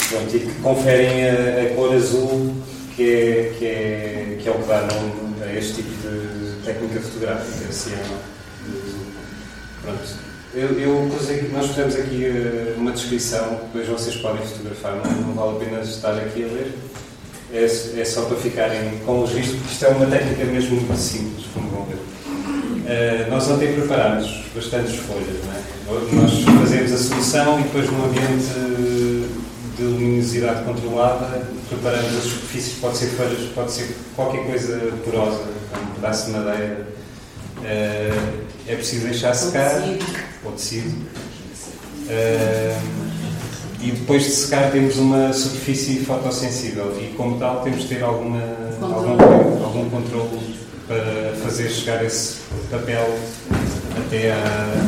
Pronto, 0.10 0.36
e 0.36 0.40
que 0.40 0.52
conferem 0.62 1.30
a, 1.30 1.64
a, 1.64 1.76
cor 1.76 1.96
azul, 1.96 2.56
que 2.96 3.04
é, 3.04 3.54
que, 3.58 3.66
é, 3.66 4.38
que 4.40 4.48
é 4.48 4.52
o 4.52 4.56
que 4.56 4.68
dá 4.68 4.82
nome 4.82 5.44
a 5.44 5.52
este 5.58 5.82
tipo 5.82 5.90
de 5.90 6.64
técnica 6.64 7.00
fotográfica, 7.00 7.72
ciano 7.72 8.20
Pronto. 9.82 10.35
Eu, 10.56 10.80
eu 10.80 11.12
nós 11.52 11.68
fizemos 11.68 11.96
aqui 11.98 12.28
uh, 12.28 12.80
uma 12.80 12.94
descrição, 12.94 13.60
depois 13.64 13.90
vocês 13.90 14.16
podem 14.16 14.42
fotografar, 14.48 14.96
não, 14.96 15.12
não, 15.12 15.34
vale 15.34 15.58
a 15.58 15.60
pena 15.60 15.82
estar 15.82 16.14
aqui 16.14 16.46
a 16.46 16.48
ler. 16.48 16.74
É, 17.54 17.66
é 17.66 18.06
só 18.06 18.22
para 18.22 18.38
ficarem 18.38 19.00
com 19.06 19.20
o 19.20 19.26
registro, 19.26 19.58
porque 19.58 19.74
isto 19.74 19.86
é 19.86 19.90
uma 19.90 20.06
técnica 20.06 20.46
mesmo 20.46 20.78
muito 20.78 20.96
simples, 20.96 21.46
como 21.54 21.70
vão 21.70 21.86
ver. 21.86 21.96
Uh, 21.98 23.30
nós 23.30 23.50
ontem 23.50 23.74
preparámos 23.74 24.46
bastantes 24.56 24.96
folhas, 24.96 25.28
é? 25.28 26.16
Nós 26.16 26.60
fazemos 26.62 26.92
a 26.94 26.98
solução 27.00 27.60
e 27.60 27.64
depois 27.64 27.92
num 27.92 28.06
ambiente 28.06 28.54
de 29.76 29.84
luminosidade 29.84 30.64
controlada 30.64 31.42
preparamos 31.68 32.16
as 32.16 32.24
superfícies, 32.24 32.80
pode 32.80 32.96
ser 32.96 33.08
folhas, 33.08 33.50
pode 33.54 33.72
ser 33.72 33.94
qualquer 34.16 34.46
coisa 34.46 34.80
porosa, 35.04 35.44
como 35.74 35.92
um 35.92 35.96
pedaço 35.96 36.28
de 36.28 36.32
madeira. 36.32 36.88
Uh, 37.58 38.46
é 38.68 38.76
preciso 38.76 39.06
deixar 39.06 39.34
secar 39.34 39.82
tecido. 40.54 40.90
Uh, 42.08 43.06
e 43.82 43.92
depois 43.92 44.24
de 44.24 44.32
secar 44.32 44.72
temos 44.72 44.98
uma 44.98 45.32
superfície 45.32 46.00
fotossensível 46.06 46.96
e 47.00 47.14
como 47.16 47.38
tal 47.38 47.62
temos 47.62 47.84
de 47.84 47.90
ter 47.90 48.04
alguma, 48.04 48.42
algum, 48.82 49.64
algum 49.64 49.90
controle 49.90 50.56
para 50.88 51.36
fazer 51.44 51.70
chegar 51.70 52.04
esse 52.04 52.38
papel 52.72 53.20
até 53.98 54.32
à, 54.32 54.86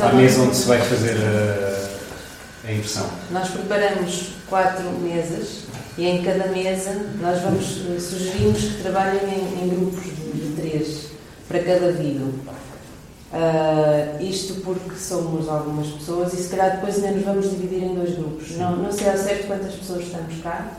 à 0.00 0.12
mesa 0.12 0.42
onde 0.42 0.56
se 0.56 0.66
vai 0.66 0.80
fazer 0.80 1.16
a, 1.16 2.68
a 2.68 2.72
impressão. 2.72 3.06
Nós 3.30 3.48
preparamos 3.48 4.34
quatro 4.48 4.90
mesas 5.00 5.64
e 5.96 6.06
em 6.06 6.22
cada 6.22 6.46
mesa 6.48 6.92
nós 7.20 7.40
vamos 7.42 7.64
sugerimos 8.00 8.60
que 8.60 8.82
trabalhem 8.82 9.20
em, 9.24 9.64
em 9.64 9.68
grupos 9.68 10.04
de, 10.04 10.10
de, 10.10 10.60
três 10.60 11.08
para 11.48 11.60
cada 11.60 11.92
vidro. 11.92 12.32
Uh, 13.30 14.22
isto 14.22 14.54
porque 14.62 14.96
somos 14.98 15.50
algumas 15.50 15.88
pessoas 15.88 16.32
e 16.32 16.36
se 16.36 16.48
calhar 16.48 16.76
depois 16.76 16.96
ainda 16.96 17.10
nos 17.10 17.24
vamos 17.24 17.50
dividir 17.50 17.82
em 17.82 17.94
dois 17.94 18.14
grupos. 18.14 18.56
Não, 18.56 18.76
não 18.76 18.90
sei 18.90 19.10
ao 19.10 19.18
certo 19.18 19.46
quantas 19.46 19.74
pessoas 19.74 20.04
estamos 20.04 20.42
cá. 20.42 20.78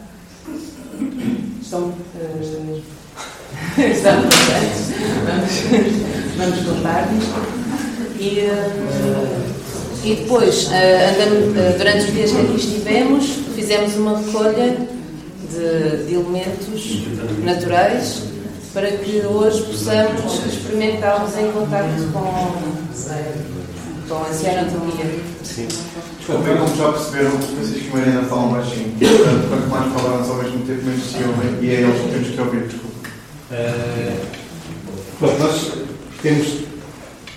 Estão. 1.61 1.89
Uh, 1.89 2.81
Estamos 3.77 4.35
presentes. 4.35 4.89
Vamos, 5.25 5.51
vamos 6.37 6.65
contar-nos. 6.65 7.25
E, 8.19 8.39
uh, 8.41 9.49
e 10.03 10.15
depois, 10.15 10.67
uh, 10.67 11.77
durante 11.77 12.05
os 12.05 12.13
dias 12.13 12.31
que 12.31 12.41
aqui 12.41 12.55
estivemos, 12.55 13.25
fizemos 13.55 13.95
uma 13.95 14.17
recolha 14.19 14.77
de, 15.51 16.05
de 16.05 16.13
elementos 16.13 17.03
naturais 17.43 18.28
para 18.79 18.91
que 18.91 19.21
hoje 19.25 19.61
possamos 19.63 20.45
experimentá-los 20.45 21.37
em 21.37 21.51
contato 21.51 22.01
com, 22.13 22.53
com 24.07 24.23
a 24.23 24.31
cianotomia. 24.31 25.19
Sim. 25.43 25.67
Desculpem, 26.17 26.55
como 26.55 26.75
já 26.77 26.93
perceberam, 26.93 27.31
Francisco 27.41 27.89
e 27.89 27.99
Mariana 27.99 28.23
falam 28.29 28.53
baixinho. 28.53 28.95
Portanto, 28.97 29.49
quanto 29.49 29.67
mais 29.67 29.93
falarmos 29.93 30.29
ao 30.29 30.35
mesmo 30.37 30.65
tempo, 30.65 30.85
menos 30.85 31.03
se 31.03 31.17
ouvem. 31.17 31.61
E 31.61 31.75
é 31.75 31.81
eles 31.81 32.01
que 32.01 32.09
temos 32.09 32.29
que 32.29 32.41
ouvir, 32.41 32.67
desculpa. 32.67 33.09
Uh, 33.51 34.25
pronto, 35.19 35.39
nós 35.39 35.71
temos 36.21 36.47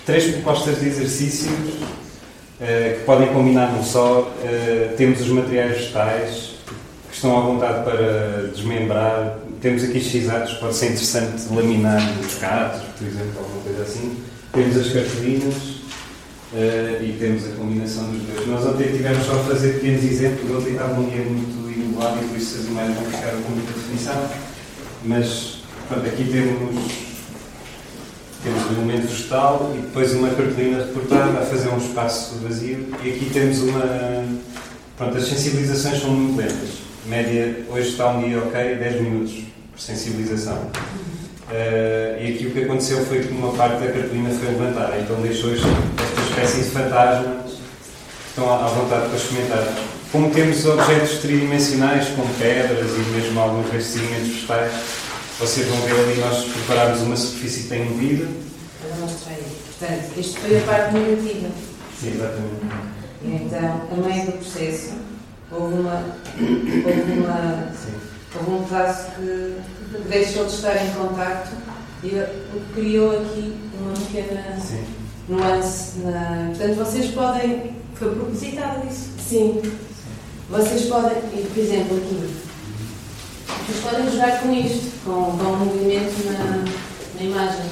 três 0.06 0.32
propostas 0.34 0.78
de 0.78 0.86
exercícios 0.86 1.50
uh, 1.50 1.88
que 2.60 3.02
podem 3.04 3.32
combinar 3.32 3.72
num 3.72 3.82
só. 3.82 4.20
Uh, 4.20 4.96
temos 4.96 5.20
os 5.20 5.28
materiais 5.28 5.76
vegetais 5.76 6.52
que 7.10 7.16
estão 7.16 7.36
à 7.36 7.40
vontade 7.40 7.82
para 7.82 8.48
desmembrar. 8.54 9.41
Temos 9.62 9.84
aqui 9.84 10.00
xizados, 10.00 10.54
pode 10.54 10.74
ser 10.74 10.86
interessante 10.86 11.44
laminar 11.54 12.02
os 12.20 12.38
gatos, 12.38 12.82
por 12.98 13.06
exemplo, 13.06 13.38
alguma 13.38 13.62
coisa 13.62 13.82
assim. 13.82 14.18
Temos 14.52 14.76
as 14.76 14.92
cartolinas 14.92 15.54
e 17.00 17.16
temos 17.18 17.46
a 17.46 17.56
combinação 17.56 18.10
dos 18.10 18.22
dois. 18.22 18.46
Nós 18.48 18.66
ontem 18.66 18.92
tivemos 18.92 19.24
só 19.24 19.36
a 19.36 19.44
fazer 19.44 19.74
pequenos 19.74 20.04
exemplos, 20.04 20.50
ontem 20.50 20.72
estava 20.72 21.00
um 21.00 21.08
dia 21.08 21.22
muito 21.22 21.70
inublado 21.70 22.22
e 22.22 22.28
por 22.28 22.36
isso 22.36 22.58
as 22.58 22.66
imagens 22.66 22.96
não 22.96 23.04
ficaram 23.04 23.40
com 23.42 23.50
muita 23.52 23.72
definição. 23.72 24.28
Mas 25.04 25.62
Portanto, 25.92 26.06
aqui 26.06 26.24
temos, 26.24 27.02
temos 28.42 28.62
um 28.70 28.72
elemento 28.72 29.08
vegetal 29.08 29.74
e 29.76 29.82
depois 29.82 30.14
uma 30.14 30.30
cartolina 30.30 30.78
reportada 30.78 31.38
a 31.40 31.42
fazer 31.44 31.68
um 31.68 31.76
espaço 31.76 32.36
vazio. 32.36 32.88
E 33.02 33.10
aqui 33.10 33.30
temos 33.30 33.58
uma. 33.60 34.24
Pronto, 34.96 35.18
as 35.18 35.26
sensibilizações 35.26 36.00
são 36.00 36.10
muito 36.10 36.38
lentas. 36.38 36.78
Média, 37.06 37.66
hoje 37.68 37.90
está 37.90 38.08
um 38.10 38.26
dia 38.26 38.38
ok, 38.38 38.76
10 38.76 39.02
minutos 39.02 39.51
sensibilização. 39.86 40.70
Uh, 41.50 42.20
e 42.20 42.34
aqui 42.34 42.46
o 42.46 42.50
que 42.52 42.64
aconteceu 42.64 43.04
foi 43.04 43.20
que 43.20 43.32
uma 43.32 43.52
parte 43.52 43.84
da 43.84 43.92
cartolina 43.92 44.30
foi 44.30 44.48
levantada, 44.48 44.98
então 44.98 45.20
deixou 45.20 45.52
esta 45.52 45.68
espécie 46.28 46.62
de 46.62 46.70
fantasmas 46.70 47.52
que 47.52 48.28
estão 48.28 48.52
à 48.52 48.68
vontade 48.68 49.08
para 49.08 49.16
experimentar. 49.16 49.74
Como 50.12 50.30
temos 50.30 50.64
objetos 50.64 51.18
tridimensionais, 51.18 52.08
como 52.10 52.32
pedras 52.34 52.90
e 52.92 53.10
mesmo 53.10 53.40
alguns 53.40 53.70
revestimentos 53.70 54.28
vegetais, 54.28 54.72
vocês 55.38 55.66
vão 55.66 55.80
ver 55.80 55.92
ali, 55.92 56.20
nós 56.20 56.44
preparámos 56.44 57.00
uma 57.00 57.16
superfície 57.16 57.62
que 57.64 57.68
tem 57.68 57.98
vidro. 57.98 58.28
Eu 58.88 58.96
mostrei. 59.00 59.38
Portanto, 59.78 60.18
isto 60.18 60.38
foi 60.40 60.58
a 60.58 60.60
parte 60.62 60.94
negativa. 60.94 61.48
Sim, 61.98 62.12
exatamente. 62.14 62.92
Então, 63.24 63.88
a 63.90 64.08
meio 64.08 64.26
do 64.26 64.32
processo, 64.32 64.92
houve 65.50 65.74
uma. 65.74 66.04
Houve, 66.38 67.12
uma, 67.18 67.66
houve 67.66 68.01
um 68.40 68.64
pedaço 68.64 69.10
que 69.12 69.56
deixou 70.08 70.46
de 70.46 70.54
estar 70.54 70.76
em 70.84 70.90
contacto 70.92 71.50
e 72.02 72.08
o 72.08 72.60
que 72.60 72.72
criou 72.74 73.12
aqui 73.12 73.54
uma 73.80 73.92
pequena 73.92 74.58
Sim. 74.58 74.84
nuance. 75.28 75.98
Na... 75.98 76.48
Portanto, 76.48 76.76
vocês 76.76 77.10
podem. 77.12 77.76
Foi 77.94 78.14
propositado 78.14 78.88
isso? 78.88 79.10
Sim. 79.18 79.62
Vocês 80.50 80.86
podem, 80.86 81.20
por 81.22 81.58
exemplo, 81.58 81.96
aqui, 81.98 82.34
vocês 83.66 83.84
podem 83.84 84.10
jogar 84.10 84.40
com 84.40 84.52
isto, 84.52 85.04
com, 85.04 85.38
com 85.38 85.52
o 85.52 85.56
movimento 85.56 86.26
na, 86.26 86.64
na 87.14 87.22
imagem. 87.22 87.66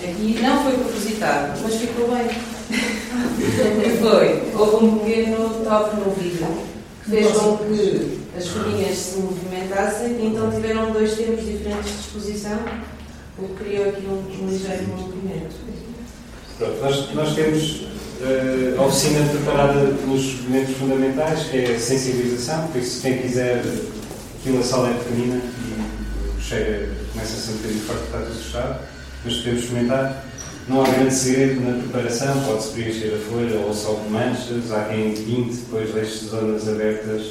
Aqui 0.00 0.38
não 0.42 0.62
foi 0.64 0.72
propositado, 0.72 1.60
mas 1.62 1.74
ficou 1.74 2.08
bem. 2.08 2.28
foi. 4.00 4.52
Houve 4.54 4.84
um 4.84 4.98
pequeno 4.98 5.64
toque 5.64 5.96
no 5.96 6.10
vidro 6.12 6.46
que 7.04 7.10
fez 7.10 7.32
com 7.36 7.56
que 7.58 8.18
as 8.38 8.46
folhinhas 8.46 8.96
se 8.96 9.18
movimentassem 9.18 10.26
então 10.26 10.50
tiveram 10.50 10.92
dois 10.92 11.16
tempos 11.16 11.44
diferentes 11.44 11.90
de 11.90 11.98
exposição, 11.98 12.58
o 13.36 13.48
que 13.48 13.64
criou 13.64 13.88
aqui 13.88 14.06
um, 14.06 14.44
um 14.44 14.48
ligeiro 14.48 14.86
movimento. 14.88 15.56
Pronto, 16.56 16.80
nós, 16.80 17.14
nós 17.14 17.34
temos 17.34 17.82
uh, 18.20 18.80
a 18.80 18.86
oficina 18.86 19.28
preparada 19.28 19.92
pelos 19.94 20.40
elementos 20.40 20.76
fundamentais, 20.76 21.44
que 21.48 21.58
é 21.58 21.74
a 21.74 21.78
sensibilização, 21.78 22.68
por 22.68 22.80
isso 22.80 23.02
quem 23.02 23.18
quiser 23.18 23.62
aquilo 24.38 24.60
a 24.60 24.62
sala 24.62 24.90
é 24.90 24.94
pequenina 24.94 25.36
e 25.36 26.40
chega, 26.40 26.90
começa 27.12 27.34
a 27.34 27.40
ser 27.40 27.50
um 27.50 27.56
bocadinho 27.56 27.80
forte, 27.82 28.04
está 28.04 28.18
tudo 28.18 28.34
fechado, 28.34 28.80
mas 29.24 29.36
podemos 29.36 29.62
experimentar. 29.64 30.24
Não 30.68 30.82
há 30.82 30.88
grande 30.88 31.14
segredo 31.14 31.60
na 31.62 31.78
preparação, 31.78 32.44
pode-se 32.44 32.72
preencher 32.72 33.14
a 33.14 33.30
folha 33.30 33.58
ou 33.60 33.72
só 33.72 33.94
de 33.94 34.10
manchas, 34.10 34.70
há 34.70 34.84
quem 34.84 35.14
pinte, 35.14 35.56
depois 35.56 35.94
deixe 35.94 36.26
zonas 36.26 36.68
abertas, 36.68 37.22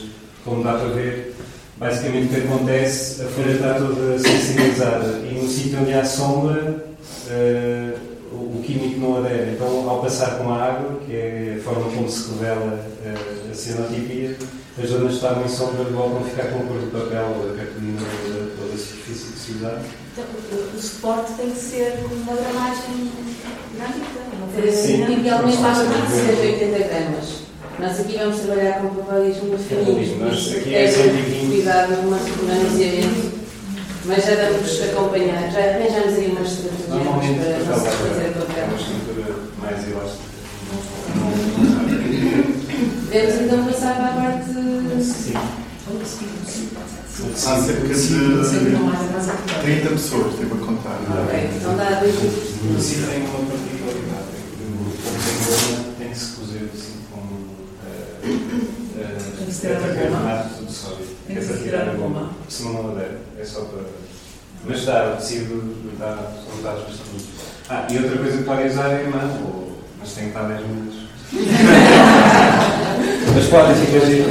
como 0.47 0.63
dá 0.63 0.73
para 0.73 0.87
ver. 0.87 1.35
basicamente 1.75 2.25
o 2.25 2.29
que 2.29 2.47
acontece, 2.47 3.21
a 3.21 3.27
folha 3.27 3.51
está 3.51 3.73
toda 3.75 4.17
sensibilizada 4.17 5.19
e 5.29 5.39
no 5.39 5.47
sítio 5.47 5.79
onde 5.81 5.93
há 5.93 6.03
sombra 6.03 6.85
uh, 7.27 7.97
o, 8.31 8.63
químico 8.63 8.99
não 8.99 9.17
adere. 9.17 9.51
Então, 9.51 9.89
ao 9.89 10.01
passar 10.01 10.37
com 10.37 10.49
a 10.49 10.63
água, 10.63 10.99
que 11.05 11.15
é 11.15 11.57
a 11.59 11.63
forma 11.63 11.91
como 11.91 12.09
se 12.09 12.31
revela 12.31 12.79
uh, 13.05 13.51
a 13.51 13.53
cenotipia, 13.53 14.37
as 14.81 14.89
zonas 14.89 15.09
que 15.09 15.15
estavam 15.15 15.43
em 15.43 15.49
sombra 15.49 15.83
voltam 15.83 16.19
a 16.19 16.23
ficar 16.23 16.47
com 16.47 16.59
a 16.59 16.63
cor 16.63 16.79
do 16.79 16.91
papel 16.91 17.35
ou 17.39 17.49
da 17.49 17.57
cartolina 17.57 18.01
ou 18.61 18.71
da, 18.71 18.77
superfície 18.77 19.33
de 19.33 19.39
cidade. 19.39 19.85
Então, 20.13 20.25
o 20.75 20.81
suporte 20.81 21.33
tem 21.33 21.51
que 21.51 21.59
ser 21.59 21.99
uma 22.11 22.33
gramagem 22.33 23.11
dinâmica. 23.71 24.71
Sim, 24.71 25.19
idealmente 25.19 25.57
basta 25.57 25.85
que 25.85 26.11
seja 26.11 26.41
80 26.41 26.87
gramas. 26.87 27.46
Nós 27.79 27.99
aqui 27.99 28.17
vamos 28.17 28.39
trabalhar 28.39 28.81
com 28.81 28.87
papéis 28.87 29.37
muito 29.37 29.59
fininhos, 29.59 30.17
nós 30.19 30.55
aqui 30.55 30.73
é 30.73 30.87
120. 30.89 31.47
cuidado 31.47 31.91
no 32.01 32.09
manuseamento, 32.09 33.31
mas 34.05 34.25
já 34.25 34.33
damos 34.33 34.81
acompanhar, 34.81 35.51
já 35.51 35.59
arranjamos 35.59 36.15
aí 36.15 36.31
umas 36.31 36.53
estratégias 36.53 36.87
para 36.87 36.97
não 36.97 37.79
se 37.79 37.89
fazer 37.97 38.33
papel. 38.33 38.57
É 38.57 38.65
uma 38.65 38.77
estrutura 38.77 39.35
mais 39.59 39.87
elástica. 39.87 40.25
Devemos 43.11 43.41
então 43.41 43.65
passar 43.65 43.95
para 43.95 44.07
a 44.07 44.13
parte. 44.13 44.49
Sim. 45.03 45.33
Há 47.29 47.61
cerca 47.61 47.93
de 47.93 48.07
30 49.61 49.89
pessoas, 49.89 50.35
teve 50.35 50.51
a 50.51 50.65
contar. 50.65 50.99
Ok, 51.25 51.49
então 51.55 51.77
dá 51.77 51.99
dois 51.99 52.15
minutos. 52.15 52.83
Sim, 52.83 53.05
tem 53.05 53.21
uma 53.21 53.39
particularidade. 53.45 54.33
O 54.59 54.89
tem 55.97 56.05
tem 56.05 56.09
que 56.09 56.19
se 56.19 56.31
cozer 56.31 56.71
assim 56.73 56.96
tem 58.27 59.45
que 59.45 59.51
se 59.51 59.61
tirar 59.61 59.77
a 59.77 59.93
goma? 59.93 60.45
tudo 60.57 60.71
sólido. 60.71 61.07
Que 61.27 61.41
se 61.41 61.63
tirar 61.63 61.89
a 61.89 61.93
goma. 61.93 62.31
Senão 62.49 62.73
não 62.73 62.83
madeira. 62.83 63.17
É 63.39 63.45
só 63.45 63.61
para. 63.61 63.83
Mas 64.65 64.85
dá, 64.85 65.13
o 65.13 65.17
tecido 65.17 65.95
dá, 65.99 66.31
são 66.45 66.61
dados 66.63 66.83
bastante. 66.83 67.25
Ah, 67.69 67.87
e 67.89 67.97
outra 67.97 68.17
coisa 68.17 68.37
que 68.37 68.43
podem 68.43 68.67
usar 68.67 68.89
é 68.89 69.05
a 69.05 69.09
mão, 69.09 69.67
mas 69.99 70.13
tem 70.13 70.25
que 70.25 70.29
estar 70.29 70.47
10 70.47 70.61
minutos. 70.61 70.97
mas 73.35 73.47
podem 73.47 73.75
ficar 73.75 74.05
giro. 74.05 74.29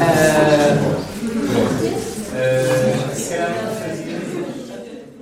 Uh, 0.00 1.09